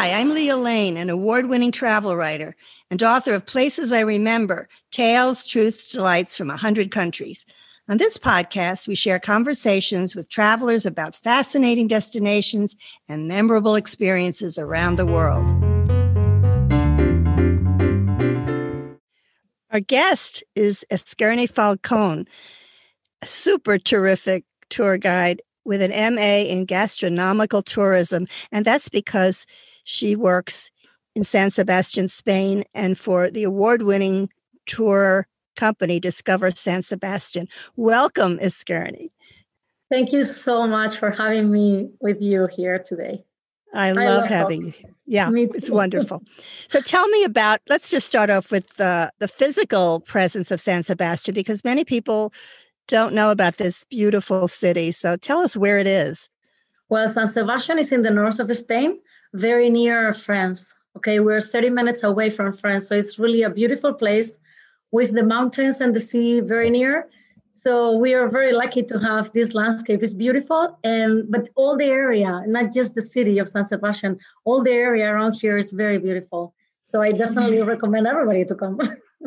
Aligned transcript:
Hi, 0.00 0.12
I'm 0.18 0.32
Lea 0.32 0.54
Lane, 0.54 0.96
an 0.96 1.10
award 1.10 1.50
winning 1.50 1.72
travel 1.72 2.16
writer 2.16 2.56
and 2.90 3.02
author 3.02 3.34
of 3.34 3.44
Places 3.44 3.92
I 3.92 4.00
Remember 4.00 4.66
Tales, 4.90 5.46
Truths, 5.46 5.88
Delights 5.88 6.38
from 6.38 6.48
100 6.48 6.90
Countries. 6.90 7.44
On 7.86 7.98
this 7.98 8.16
podcast, 8.16 8.88
we 8.88 8.94
share 8.94 9.18
conversations 9.18 10.16
with 10.16 10.30
travelers 10.30 10.86
about 10.86 11.16
fascinating 11.16 11.86
destinations 11.86 12.76
and 13.10 13.28
memorable 13.28 13.74
experiences 13.74 14.56
around 14.56 14.96
the 14.96 15.04
world. 15.04 15.44
Our 19.70 19.80
guest 19.80 20.42
is 20.56 20.82
Ezquerny 20.90 21.46
Falcon, 21.46 22.26
a 23.20 23.26
super 23.26 23.76
terrific 23.76 24.46
tour 24.70 24.96
guide 24.96 25.42
with 25.64 25.82
an 25.82 26.14
MA 26.14 26.48
in 26.48 26.64
gastronomical 26.64 27.62
tourism. 27.62 28.26
And 28.50 28.64
that's 28.64 28.88
because 28.88 29.46
she 29.90 30.14
works 30.14 30.70
in 31.16 31.24
San 31.24 31.50
Sebastian, 31.50 32.06
Spain, 32.06 32.62
and 32.72 32.96
for 32.96 33.28
the 33.28 33.42
award 33.42 33.82
winning 33.82 34.30
tour 34.64 35.26
company 35.56 35.98
Discover 35.98 36.52
San 36.52 36.82
Sebastian. 36.84 37.48
Welcome, 37.74 38.38
Ezquerny. 38.38 39.10
Thank 39.90 40.12
you 40.12 40.22
so 40.22 40.68
much 40.68 40.96
for 40.96 41.10
having 41.10 41.50
me 41.50 41.90
with 42.00 42.22
you 42.22 42.46
here 42.46 42.78
today. 42.78 43.24
I 43.74 43.90
love, 43.90 43.98
I 43.98 44.06
love 44.06 44.26
having 44.26 44.66
you. 44.66 44.72
Yeah, 45.06 45.28
it's 45.34 45.68
wonderful. 45.68 46.22
So 46.68 46.80
tell 46.80 47.08
me 47.08 47.24
about, 47.24 47.60
let's 47.68 47.90
just 47.90 48.06
start 48.06 48.30
off 48.30 48.52
with 48.52 48.68
the, 48.76 49.10
the 49.18 49.26
physical 49.26 49.98
presence 49.98 50.52
of 50.52 50.60
San 50.60 50.84
Sebastian 50.84 51.34
because 51.34 51.64
many 51.64 51.84
people 51.84 52.32
don't 52.86 53.12
know 53.12 53.32
about 53.32 53.56
this 53.56 53.82
beautiful 53.90 54.46
city. 54.46 54.92
So 54.92 55.16
tell 55.16 55.40
us 55.40 55.56
where 55.56 55.78
it 55.78 55.88
is. 55.88 56.30
Well, 56.88 57.08
San 57.08 57.26
Sebastian 57.26 57.80
is 57.80 57.90
in 57.90 58.02
the 58.02 58.10
north 58.10 58.38
of 58.38 58.56
Spain, 58.56 59.00
very 59.34 59.70
near 59.70 60.12
France. 60.12 60.74
Okay, 60.96 61.20
we're 61.20 61.40
30 61.40 61.70
minutes 61.70 62.02
away 62.02 62.30
from 62.30 62.52
France. 62.52 62.88
So 62.88 62.96
it's 62.96 63.18
really 63.18 63.42
a 63.42 63.50
beautiful 63.50 63.92
place 63.92 64.36
with 64.92 65.12
the 65.12 65.22
mountains 65.22 65.80
and 65.80 65.94
the 65.94 66.00
sea 66.00 66.40
very 66.40 66.70
near. 66.70 67.08
So 67.54 67.96
we 67.96 68.14
are 68.14 68.28
very 68.28 68.52
lucky 68.52 68.82
to 68.84 68.98
have 68.98 69.32
this 69.32 69.54
landscape. 69.54 70.02
It's 70.02 70.14
beautiful, 70.14 70.78
and 70.82 71.30
but 71.30 71.50
all 71.56 71.76
the 71.76 71.84
area, 71.84 72.42
not 72.46 72.72
just 72.72 72.94
the 72.94 73.02
city 73.02 73.38
of 73.38 73.48
San 73.50 73.66
Sebastian, 73.66 74.18
all 74.44 74.64
the 74.64 74.72
area 74.72 75.12
around 75.12 75.34
here 75.34 75.58
is 75.58 75.70
very 75.70 75.98
beautiful. 75.98 76.54
So 76.86 77.02
I 77.02 77.10
definitely 77.10 77.58
mm-hmm. 77.58 77.68
recommend 77.68 78.06
everybody 78.06 78.44
to 78.46 78.54
come. 78.54 78.80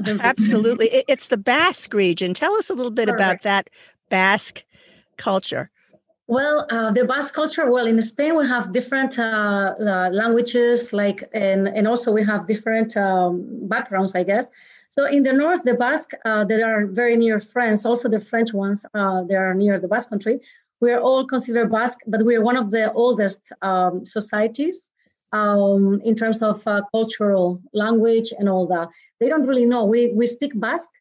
Absolutely. 0.06 0.88
It's 1.08 1.28
the 1.28 1.38
Basque 1.38 1.94
region. 1.94 2.34
Tell 2.34 2.54
us 2.56 2.70
a 2.70 2.74
little 2.74 2.92
bit 2.92 3.08
Correct. 3.08 3.22
about 3.22 3.44
that 3.44 3.70
Basque 4.09 4.64
culture. 5.18 5.70
Well, 6.28 6.66
uh, 6.70 6.92
the 6.92 7.06
Basque 7.06 7.34
culture. 7.34 7.70
Well, 7.70 7.86
in 7.86 8.02
Spain 8.02 8.38
we 8.38 8.48
have 8.48 8.72
different 8.72 9.20
uh, 9.20 9.76
uh, 9.80 10.10
languages, 10.12 10.94
like 10.94 11.30
and 11.34 11.68
and 11.68 11.86
also 11.88 12.12
we 12.14 12.24
have 12.24 12.48
different 12.48 12.96
um, 12.96 13.68
backgrounds, 13.68 14.16
I 14.16 14.24
guess. 14.24 14.48
So 14.88 15.06
in 15.06 15.24
the 15.24 15.34
north, 15.34 15.64
the 15.64 15.74
Basque, 15.74 16.14
uh, 16.24 16.46
they 16.46 16.62
are 16.62 16.86
very 16.86 17.18
near 17.18 17.40
France. 17.40 17.84
Also, 17.84 18.08
the 18.08 18.22
French 18.22 18.54
ones, 18.54 18.86
uh, 18.94 19.24
they 19.24 19.36
are 19.36 19.54
near 19.54 19.80
the 19.80 19.88
Basque 19.88 20.10
country. 20.10 20.40
We 20.80 20.92
are 20.92 21.02
all 21.02 21.26
considered 21.26 21.72
Basque, 21.72 22.00
but 22.08 22.24
we 22.24 22.36
are 22.36 22.44
one 22.44 22.58
of 22.58 22.72
the 22.72 22.94
oldest 22.94 23.52
um, 23.62 24.06
societies 24.06 24.92
um, 25.34 26.00
in 26.06 26.16
terms 26.16 26.42
of 26.42 26.66
uh, 26.68 26.84
cultural 26.92 27.62
language 27.74 28.32
and 28.38 28.48
all 28.48 28.68
that. 28.68 28.88
They 29.20 29.28
don't 29.28 29.48
really 29.48 29.66
know. 29.66 29.84
We, 29.84 30.14
we 30.14 30.28
speak 30.28 30.52
Basque, 30.56 30.92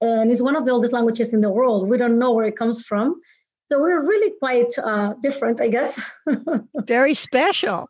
and 0.00 0.30
it's 0.30 0.42
one 0.42 0.54
of 0.54 0.64
the 0.64 0.72
oldest 0.72 0.92
languages 0.92 1.32
in 1.32 1.40
the 1.40 1.50
world. 1.50 1.88
We 1.88 1.96
don't 1.96 2.18
know 2.18 2.32
where 2.32 2.46
it 2.46 2.56
comes 2.56 2.82
from. 2.82 3.20
So 3.70 3.80
we're 3.80 4.04
really 4.04 4.32
quite 4.38 4.76
uh, 4.82 5.14
different, 5.22 5.60
I 5.60 5.68
guess. 5.68 6.00
Very 6.86 7.14
special. 7.14 7.88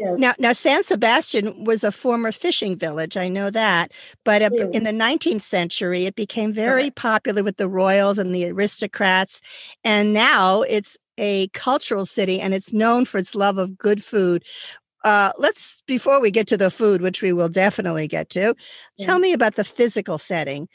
Yes. 0.00 0.18
Now, 0.18 0.32
now, 0.38 0.52
San 0.54 0.82
Sebastian 0.82 1.64
was 1.64 1.84
a 1.84 1.92
former 1.92 2.32
fishing 2.32 2.76
village. 2.76 3.18
I 3.18 3.28
know 3.28 3.50
that, 3.50 3.92
but 4.24 4.40
in 4.40 4.84
the 4.84 4.90
19th 4.90 5.42
century, 5.42 6.06
it 6.06 6.16
became 6.16 6.52
very 6.52 6.90
popular 6.90 7.42
with 7.42 7.58
the 7.58 7.68
royals 7.68 8.16
and 8.16 8.34
the 8.34 8.46
aristocrats, 8.46 9.42
and 9.84 10.14
now 10.14 10.62
it's 10.62 10.96
a 11.18 11.48
cultural 11.48 12.06
city, 12.06 12.40
and 12.40 12.54
it's 12.54 12.72
known 12.72 13.04
for 13.04 13.18
its 13.18 13.34
love 13.34 13.58
of 13.58 13.76
good 13.76 14.02
food. 14.02 14.42
Uh, 15.04 15.32
let's 15.36 15.82
before 15.86 16.20
we 16.20 16.30
get 16.30 16.46
to 16.48 16.56
the 16.56 16.70
food, 16.70 17.02
which 17.02 17.20
we 17.20 17.32
will 17.32 17.50
definitely 17.50 18.08
get 18.08 18.30
to, 18.30 18.54
yeah. 18.96 19.06
tell 19.06 19.18
me 19.18 19.34
about 19.34 19.56
the 19.56 19.64
physical 19.64 20.16
setting. 20.16 20.68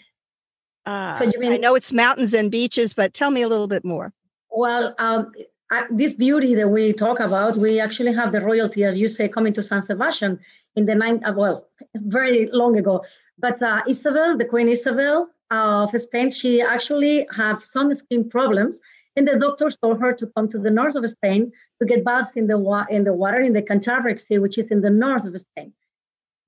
Uh, 0.85 1.09
so 1.11 1.25
you 1.25 1.39
mean 1.39 1.51
I 1.51 1.57
know 1.57 1.75
it's 1.75 1.91
mountains 1.91 2.33
and 2.33 2.51
beaches, 2.51 2.93
but 2.93 3.13
tell 3.13 3.31
me 3.31 3.41
a 3.41 3.47
little 3.47 3.67
bit 3.67 3.83
more. 3.83 4.13
Well, 4.57 4.95
um, 4.97 5.33
I, 5.69 5.85
this 5.91 6.15
beauty 6.15 6.55
that 6.55 6.67
we 6.67 6.91
talk 6.91 7.19
about, 7.19 7.57
we 7.57 7.79
actually 7.79 8.11
have 8.13 8.31
the 8.31 8.41
royalty, 8.41 8.85
as 8.85 8.99
you 8.99 9.07
say, 9.07 9.29
coming 9.29 9.53
to 9.53 9.61
San 9.61 9.83
Sebastian 9.83 10.39
in 10.75 10.87
the 10.87 10.95
nine, 10.95 11.23
uh, 11.23 11.35
well, 11.37 11.67
very 11.95 12.47
long 12.47 12.75
ago. 12.75 13.05
But 13.37 13.61
uh, 13.61 13.83
Isabel, 13.87 14.35
the 14.35 14.45
Queen 14.45 14.67
Isabel 14.67 15.29
of 15.51 15.91
Spain, 15.91 16.31
she 16.31 16.59
actually 16.59 17.27
have 17.35 17.63
some 17.63 17.93
skin 17.93 18.27
problems, 18.27 18.79
and 19.15 19.27
the 19.27 19.37
doctors 19.37 19.77
told 19.77 19.99
her 19.99 20.11
to 20.13 20.25
come 20.35 20.49
to 20.49 20.57
the 20.57 20.71
north 20.71 20.95
of 20.95 21.07
Spain 21.07 21.51
to 21.79 21.85
get 21.85 22.03
baths 22.03 22.35
in 22.35 22.47
the, 22.47 22.57
wa- 22.57 22.87
in 22.89 23.03
the 23.03 23.13
water 23.13 23.41
in 23.41 23.53
the 23.53 23.61
Cantabric 23.61 24.19
Sea, 24.19 24.39
which 24.39 24.57
is 24.57 24.71
in 24.71 24.81
the 24.81 24.89
north 24.89 25.25
of 25.25 25.39
Spain. 25.39 25.71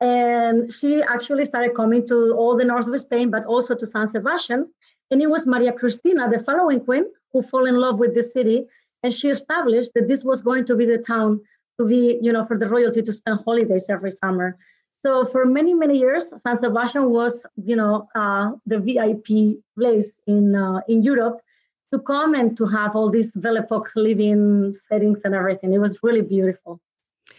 And 0.02 0.74
she 0.74 1.04
actually 1.04 1.46
started 1.46 1.76
coming 1.76 2.08
to 2.08 2.34
all 2.34 2.58
the 2.58 2.66
north 2.66 2.88
of 2.88 3.00
Spain, 3.00 3.30
but 3.30 3.46
also 3.46 3.76
to 3.76 3.86
San 3.86 4.08
Sebastian. 4.08 4.68
And 5.12 5.22
it 5.22 5.30
was 5.30 5.46
Maria 5.46 5.74
Cristina, 5.74 6.28
the 6.28 6.44
following 6.44 6.80
queen, 6.80 7.06
who 7.32 7.42
fall 7.44 7.66
in 7.66 7.76
love 7.76 8.00
with 8.00 8.16
the 8.16 8.24
city. 8.24 8.66
And 9.04 9.14
she 9.14 9.30
established 9.30 9.94
that 9.96 10.08
this 10.08 10.24
was 10.24 10.42
going 10.42 10.66
to 10.66 10.76
be 10.76 10.86
the 10.86 10.98
town 10.98 11.42
to 11.80 11.86
be, 11.86 12.20
you 12.22 12.34
know, 12.34 12.46
for 12.46 12.58
the 12.58 12.68
royalty 12.68 13.02
to 13.02 13.14
spend 13.14 13.40
holidays 13.46 13.86
every 13.90 14.12
summer. 14.12 14.58
So 15.00 15.24
for 15.24 15.46
many, 15.46 15.74
many 15.74 15.98
years, 15.98 16.26
San 16.42 16.60
Sebastian 16.60 17.10
was, 17.10 17.46
you 17.56 17.76
know, 17.76 18.10
uh, 18.16 18.52
the 18.66 18.80
VIP 18.80 19.60
place 19.78 20.20
in 20.28 20.56
uh, 20.56 20.82
in 20.90 21.04
Europe 21.04 21.40
to 21.94 22.00
come 22.00 22.36
and 22.36 22.58
to 22.58 22.66
have 22.66 22.96
all 22.96 23.10
these 23.10 23.32
Belle 23.32 23.58
Epoque 23.58 23.92
living 23.96 24.76
settings 24.90 25.22
and 25.24 25.34
everything. 25.34 25.74
It 25.74 25.80
was 25.80 25.98
really 26.04 26.22
beautiful. 26.22 26.82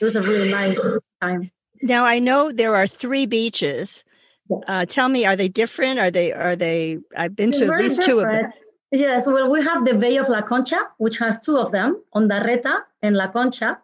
It 0.00 0.04
was 0.04 0.16
a 0.16 0.22
really 0.22 0.50
nice 0.50 0.80
time. 1.20 1.50
Now 1.82 2.04
I 2.04 2.18
know 2.18 2.50
there 2.50 2.74
are 2.74 2.86
three 2.86 3.26
beaches. 3.26 4.04
Yes. 4.48 4.62
Uh, 4.66 4.86
tell 4.86 5.08
me, 5.10 5.26
are 5.26 5.36
they 5.36 5.48
different? 5.48 6.00
Are 6.00 6.10
they? 6.10 6.32
Are 6.32 6.56
they? 6.56 6.98
I've 7.14 7.36
been 7.36 7.50
They're 7.50 7.68
to 7.68 7.74
at 7.74 7.80
least 7.80 8.02
two 8.02 8.20
of 8.20 8.32
them. 8.32 8.52
Yes, 8.92 9.26
well, 9.26 9.50
we 9.50 9.62
have 9.62 9.84
the 9.84 9.94
Bay 9.94 10.16
of 10.16 10.28
La 10.28 10.42
Concha, 10.42 10.88
which 10.98 11.18
has 11.18 11.38
two 11.38 11.56
of 11.56 11.70
them, 11.70 12.02
Ondarreta 12.14 12.80
and 13.02 13.16
La 13.16 13.28
Concha, 13.28 13.78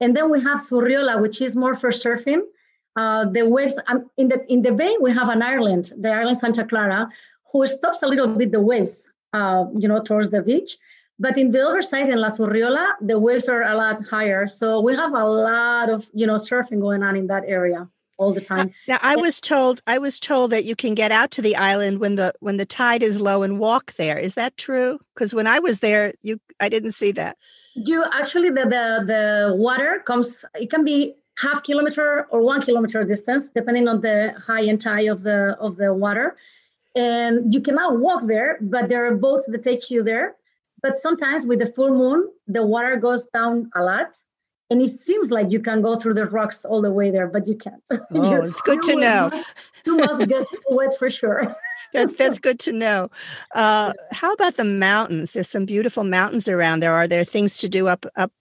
and 0.00 0.16
then 0.16 0.30
we 0.30 0.40
have 0.40 0.58
Zurriola, 0.58 1.20
which 1.20 1.40
is 1.42 1.54
more 1.54 1.74
for 1.74 1.90
surfing. 1.90 2.40
Uh, 2.96 3.26
the 3.26 3.46
waves 3.46 3.78
um, 3.88 4.10
in 4.16 4.28
the 4.28 4.50
in 4.50 4.62
the 4.62 4.72
bay 4.72 4.96
we 5.02 5.12
have 5.12 5.28
an 5.28 5.42
island, 5.42 5.92
the 5.98 6.10
island 6.10 6.38
Santa 6.38 6.64
Clara, 6.64 7.06
who 7.52 7.66
stops 7.66 8.02
a 8.02 8.06
little 8.06 8.26
bit 8.26 8.50
the 8.50 8.60
waves 8.60 9.10
uh, 9.34 9.66
you 9.76 9.88
know, 9.88 10.00
towards 10.00 10.30
the 10.30 10.42
beach. 10.42 10.78
But 11.18 11.38
in 11.38 11.50
the 11.50 11.66
other 11.66 11.82
side, 11.82 12.08
in 12.10 12.18
La 12.18 12.30
Zurriola, 12.30 12.86
the 13.00 13.18
waves 13.18 13.48
are 13.48 13.62
a 13.62 13.74
lot 13.74 14.04
higher. 14.04 14.46
So 14.46 14.80
we 14.80 14.94
have 14.94 15.12
a 15.14 15.24
lot 15.24 15.88
of, 15.88 16.08
you 16.12 16.26
know, 16.26 16.34
surfing 16.34 16.80
going 16.80 17.02
on 17.02 17.16
in 17.16 17.26
that 17.28 17.44
area 17.46 17.88
all 18.18 18.32
the 18.32 18.40
time. 18.40 18.72
Now, 18.88 18.98
I 19.02 19.16
was 19.16 19.40
told 19.40 19.82
I 19.86 19.98
was 19.98 20.20
told 20.20 20.50
that 20.52 20.64
you 20.64 20.76
can 20.76 20.94
get 20.94 21.12
out 21.12 21.30
to 21.32 21.42
the 21.42 21.56
island 21.56 21.98
when 21.98 22.16
the 22.16 22.32
when 22.40 22.56
the 22.56 22.66
tide 22.66 23.02
is 23.02 23.20
low 23.20 23.42
and 23.42 23.58
walk 23.58 23.94
there. 23.94 24.18
Is 24.18 24.34
that 24.34 24.56
true? 24.56 24.98
Because 25.14 25.34
when 25.34 25.46
I 25.46 25.58
was 25.58 25.80
there, 25.80 26.14
you 26.22 26.40
I 26.60 26.68
didn't 26.68 26.92
see 26.92 27.12
that. 27.12 27.36
You 27.74 28.04
actually 28.12 28.50
the 28.50 28.64
the 28.64 29.04
the 29.06 29.54
water 29.56 30.02
comes. 30.06 30.44
It 30.54 30.70
can 30.70 30.84
be 30.84 31.14
half 31.38 31.62
kilometer 31.62 32.26
or 32.30 32.40
one 32.40 32.62
kilometer 32.62 33.04
distance, 33.04 33.48
depending 33.54 33.88
on 33.88 34.00
the 34.00 34.34
high 34.38 34.62
and 34.62 34.80
tide 34.80 35.08
of 35.08 35.22
the 35.22 35.56
of 35.60 35.76
the 35.76 35.92
water 35.92 36.36
and 36.96 37.52
you 37.52 37.60
cannot 37.60 38.00
walk 38.00 38.22
there, 38.26 38.58
but 38.60 38.88
there 38.88 39.06
are 39.06 39.14
boats 39.14 39.44
that 39.46 39.62
take 39.62 39.90
you 39.90 40.02
there. 40.02 40.34
But 40.82 40.96
sometimes 40.96 41.44
with 41.44 41.58
the 41.58 41.66
full 41.66 41.90
moon, 41.90 42.30
the 42.48 42.66
water 42.66 42.96
goes 42.96 43.26
down 43.26 43.70
a 43.76 43.82
lot. 43.82 44.18
And 44.68 44.82
it 44.82 44.88
seems 44.88 45.30
like 45.30 45.50
you 45.50 45.60
can 45.60 45.80
go 45.80 45.96
through 45.96 46.14
the 46.14 46.26
rocks 46.26 46.64
all 46.64 46.82
the 46.82 46.90
way 46.90 47.10
there, 47.10 47.28
but 47.28 47.46
you 47.46 47.56
can't. 47.56 47.82
Oh, 48.10 48.42
it's 48.42 48.60
good 48.62 48.82
to 48.82 48.96
know. 48.96 49.30
Must, 49.30 49.44
you 49.84 49.96
must 49.96 50.28
get 50.28 50.46
wet 50.70 50.92
for 50.98 51.08
sure. 51.08 51.54
that's, 51.92 52.14
that's 52.16 52.38
good 52.38 52.58
to 52.60 52.72
know. 52.72 53.08
Uh, 53.54 53.92
how 54.10 54.32
about 54.32 54.56
the 54.56 54.64
mountains? 54.64 55.32
There's 55.32 55.48
some 55.48 55.66
beautiful 55.66 56.02
mountains 56.02 56.48
around 56.48 56.80
there. 56.80 56.92
Are 56.92 57.06
there 57.06 57.24
things 57.24 57.58
to 57.58 57.68
do 57.68 57.86
up 57.86 58.06
up 58.16 58.32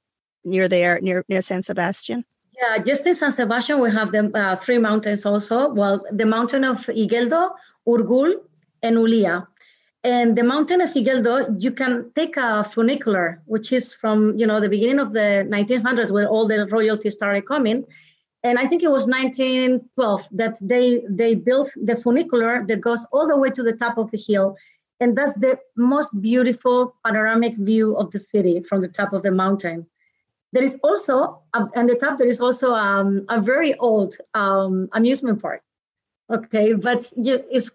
near 0.43 0.67
there, 0.67 0.99
near 1.01 1.23
near 1.29 1.41
San 1.41 1.61
Sebastian? 1.61 2.25
Yeah, 2.59 2.77
just 2.79 3.05
in 3.05 3.13
San 3.13 3.31
Sebastian, 3.31 3.81
we 3.81 3.91
have 3.91 4.11
the 4.11 4.31
uh, 4.33 4.55
three 4.55 4.77
mountains 4.77 5.25
also. 5.25 5.69
Well, 5.73 6.05
the 6.11 6.25
mountain 6.25 6.63
of 6.63 6.85
Igeldo, 6.87 7.51
Urgul, 7.87 8.35
and 8.81 8.97
Ulia. 8.97 9.47
And 10.05 10.37
the 10.37 10.43
mountain 10.43 10.81
of 10.81 10.91
Igueldo, 10.91 11.59
you 11.59 11.71
can 11.71 12.11
take 12.13 12.37
a 12.37 12.63
funicular, 12.63 13.41
which 13.45 13.73
is 13.73 13.91
from 13.91 14.37
you 14.37 14.45
know 14.45 14.59
the 14.59 14.69
beginning 14.69 14.99
of 14.99 15.13
the 15.13 15.47
1900s, 15.49 16.11
where 16.11 16.27
all 16.27 16.45
the 16.47 16.67
royalty 16.67 17.09
started 17.09 17.47
coming. 17.47 17.85
And 18.43 18.59
I 18.59 18.67
think 18.67 18.83
it 18.83 18.91
was 18.91 19.07
1912 19.07 20.27
that 20.33 20.57
they 20.61 21.01
they 21.09 21.33
built 21.33 21.71
the 21.75 21.95
funicular 21.95 22.63
that 22.67 22.81
goes 22.81 23.03
all 23.11 23.27
the 23.27 23.35
way 23.35 23.49
to 23.49 23.63
the 23.63 23.73
top 23.73 23.97
of 23.97 24.11
the 24.11 24.19
hill, 24.19 24.55
and 24.99 25.17
that's 25.17 25.33
the 25.33 25.57
most 25.75 26.11
beautiful 26.21 26.95
panoramic 27.03 27.55
view 27.57 27.97
of 27.97 28.11
the 28.11 28.19
city 28.19 28.61
from 28.61 28.81
the 28.81 28.93
top 28.99 29.11
of 29.11 29.23
the 29.23 29.31
mountain. 29.31 29.87
There 30.53 30.63
is 30.63 30.77
also, 30.83 31.41
um, 31.55 31.71
on 31.75 31.87
the 31.87 31.95
top, 31.95 32.19
there 32.19 32.29
is 32.29 32.39
also 32.39 32.75
um, 32.75 33.25
a 33.27 33.41
very 33.41 33.73
old 33.79 34.15
um, 34.35 34.87
amusement 34.93 35.41
park. 35.41 35.63
Okay, 36.29 36.73
but 36.73 37.11
you, 37.17 37.43
it's, 37.49 37.71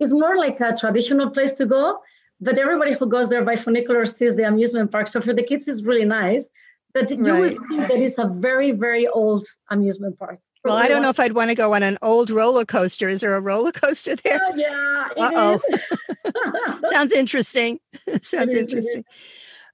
it's 0.00 0.12
more 0.12 0.36
like 0.36 0.60
a 0.60 0.74
traditional 0.76 1.30
place 1.30 1.52
to 1.54 1.66
go. 1.66 1.98
But 2.40 2.58
everybody 2.58 2.94
who 2.94 3.06
goes 3.08 3.28
there 3.28 3.44
by 3.44 3.56
funicular 3.56 4.06
sees 4.06 4.34
the 4.34 4.48
amusement 4.48 4.90
park. 4.90 5.08
So 5.08 5.20
for 5.20 5.34
the 5.34 5.42
kids, 5.42 5.68
it's 5.68 5.82
really 5.82 6.06
nice. 6.06 6.48
But 6.94 7.10
you 7.10 7.22
right. 7.22 7.40
would 7.40 7.58
think 7.68 7.88
that 7.88 7.98
it's 7.98 8.18
a 8.18 8.26
very, 8.26 8.72
very 8.72 9.06
old 9.06 9.46
amusement 9.68 10.18
park. 10.18 10.40
Well, 10.64 10.76
I 10.76 10.88
don't 10.88 11.02
know 11.02 11.08
if 11.08 11.18
I'd 11.18 11.32
want 11.32 11.50
to 11.50 11.56
go 11.56 11.74
on 11.74 11.82
an 11.82 11.96
old 12.02 12.28
roller 12.28 12.64
coaster. 12.64 13.08
Is 13.08 13.22
there 13.22 13.34
a 13.34 13.40
roller 13.40 13.72
coaster 13.72 14.16
there? 14.16 14.40
Oh, 14.42 14.54
yeah. 14.56 15.08
Uh 15.16 15.30
oh. 15.34 16.80
Sounds 16.92 17.12
interesting. 17.12 17.80
Sounds 18.22 18.52
interesting. 18.52 19.04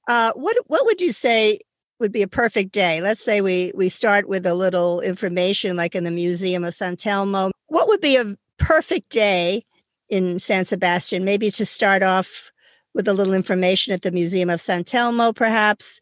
Uh, 0.09 0.33
what 0.35 0.57
What 0.67 0.87
would 0.87 1.01
you 1.01 1.13
say 1.13 1.61
would 1.99 2.13
be 2.13 2.23
a 2.23 2.29
perfect 2.29 2.73
day? 2.73 3.01
Let's 3.01 3.25
say 3.25 3.41
we 3.41 3.73
we 3.75 3.89
start 3.89 4.29
with 4.29 4.47
a 4.47 4.55
little 4.55 5.01
information, 5.01 5.77
like 5.77 5.95
in 5.95 6.05
the 6.05 6.11
Museum 6.11 6.65
of 6.65 6.75
San 6.75 6.97
Telmo. 6.97 7.51
What 7.67 7.89
would 7.89 8.01
be 8.01 8.17
a 8.17 8.37
perfect 8.59 9.11
day 9.11 9.65
in 10.09 10.39
San 10.39 10.65
Sebastian? 10.65 11.25
Maybe 11.25 11.51
to 11.53 11.67
start 11.67 12.03
off 12.03 12.51
with 12.95 13.07
a 13.09 13.13
little 13.13 13.35
information 13.35 13.93
at 13.93 14.03
the 14.03 14.11
Museum 14.11 14.51
of 14.51 14.61
San 14.61 14.85
Telmo, 14.85 15.35
perhaps. 15.35 16.01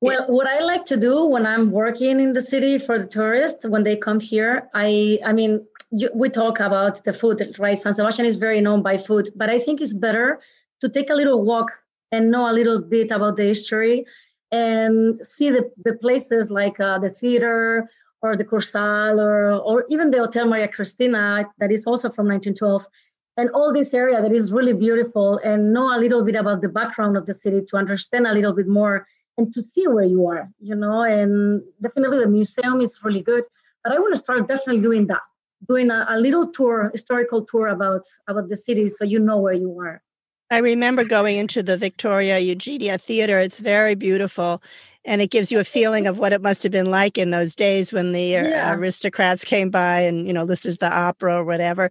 Well, 0.00 0.26
what 0.26 0.48
I 0.48 0.58
like 0.60 0.84
to 0.86 0.96
do 0.96 1.26
when 1.26 1.46
I'm 1.46 1.70
working 1.70 2.18
in 2.18 2.32
the 2.32 2.42
city 2.42 2.78
for 2.78 2.98
the 2.98 3.06
tourists 3.06 3.64
when 3.64 3.84
they 3.84 3.96
come 3.96 4.18
here, 4.18 4.68
I 4.74 5.20
I 5.24 5.32
mean, 5.32 5.64
you, 5.92 6.10
we 6.14 6.28
talk 6.28 6.58
about 6.58 7.04
the 7.04 7.12
food, 7.12 7.56
right? 7.58 7.78
San 7.78 7.94
Sebastian 7.94 8.26
is 8.26 8.36
very 8.36 8.60
known 8.60 8.82
by 8.82 8.98
food, 8.98 9.30
but 9.36 9.48
I 9.48 9.58
think 9.58 9.80
it's 9.80 9.92
better 9.92 10.40
to 10.80 10.88
take 10.88 11.08
a 11.10 11.14
little 11.14 11.44
walk 11.44 11.70
and 12.10 12.30
know 12.30 12.50
a 12.50 12.52
little 12.52 12.80
bit 12.80 13.10
about 13.10 13.36
the 13.36 13.44
history 13.44 14.04
and 14.50 15.24
see 15.24 15.50
the, 15.50 15.70
the 15.84 15.94
places 15.94 16.50
like 16.50 16.78
uh, 16.80 16.98
the 16.98 17.08
theater 17.08 17.88
or 18.22 18.36
the 18.36 18.44
Kursaal 18.44 19.20
or, 19.20 19.52
or 19.52 19.84
even 19.88 20.10
the 20.10 20.18
Hotel 20.18 20.46
Maria 20.46 20.68
Cristina 20.68 21.44
that 21.58 21.72
is 21.72 21.86
also 21.86 22.08
from 22.08 22.26
1912 22.28 22.86
and 23.36 23.50
all 23.50 23.72
this 23.72 23.94
area 23.94 24.20
that 24.20 24.32
is 24.32 24.52
really 24.52 24.74
beautiful 24.74 25.38
and 25.38 25.72
know 25.72 25.96
a 25.96 25.98
little 25.98 26.24
bit 26.24 26.36
about 26.36 26.60
the 26.60 26.68
background 26.68 27.16
of 27.16 27.26
the 27.26 27.34
city 27.34 27.60
to 27.68 27.76
understand 27.76 28.26
a 28.26 28.32
little 28.32 28.52
bit 28.52 28.68
more 28.68 29.06
and 29.38 29.52
to 29.54 29.62
see 29.62 29.86
where 29.88 30.04
you 30.04 30.26
are, 30.26 30.48
you 30.60 30.74
know, 30.74 31.02
and 31.02 31.62
definitely 31.80 32.18
the 32.18 32.28
museum 32.28 32.80
is 32.80 32.98
really 33.02 33.22
good. 33.22 33.44
But 33.82 33.92
I 33.94 33.98
want 33.98 34.14
to 34.14 34.18
start 34.18 34.46
definitely 34.46 34.82
doing 34.82 35.06
that, 35.06 35.22
doing 35.66 35.90
a, 35.90 36.06
a 36.10 36.18
little 36.18 36.52
tour, 36.52 36.90
historical 36.92 37.44
tour 37.44 37.68
about 37.68 38.02
about 38.28 38.48
the 38.48 38.56
city 38.56 38.88
so 38.88 39.04
you 39.04 39.18
know 39.18 39.38
where 39.38 39.54
you 39.54 39.78
are. 39.80 40.02
I 40.50 40.58
remember 40.58 41.04
going 41.04 41.38
into 41.38 41.62
the 41.62 41.78
Victoria 41.78 42.38
Eugenia 42.38 42.98
Theater. 42.98 43.38
It's 43.38 43.58
very 43.58 43.94
beautiful. 43.94 44.62
And 45.04 45.20
it 45.20 45.30
gives 45.30 45.50
you 45.50 45.58
a 45.58 45.64
feeling 45.64 46.06
of 46.06 46.18
what 46.18 46.32
it 46.32 46.40
must 46.40 46.62
have 46.62 46.72
been 46.72 46.90
like 46.90 47.18
in 47.18 47.30
those 47.30 47.54
days 47.54 47.92
when 47.92 48.12
the 48.12 48.36
uh, 48.36 48.48
yeah. 48.48 48.74
aristocrats 48.74 49.44
came 49.44 49.68
by 49.70 50.00
and, 50.00 50.26
you 50.26 50.32
know, 50.32 50.46
this 50.46 50.64
is 50.64 50.78
the 50.78 50.94
opera 50.94 51.38
or 51.38 51.44
whatever. 51.44 51.90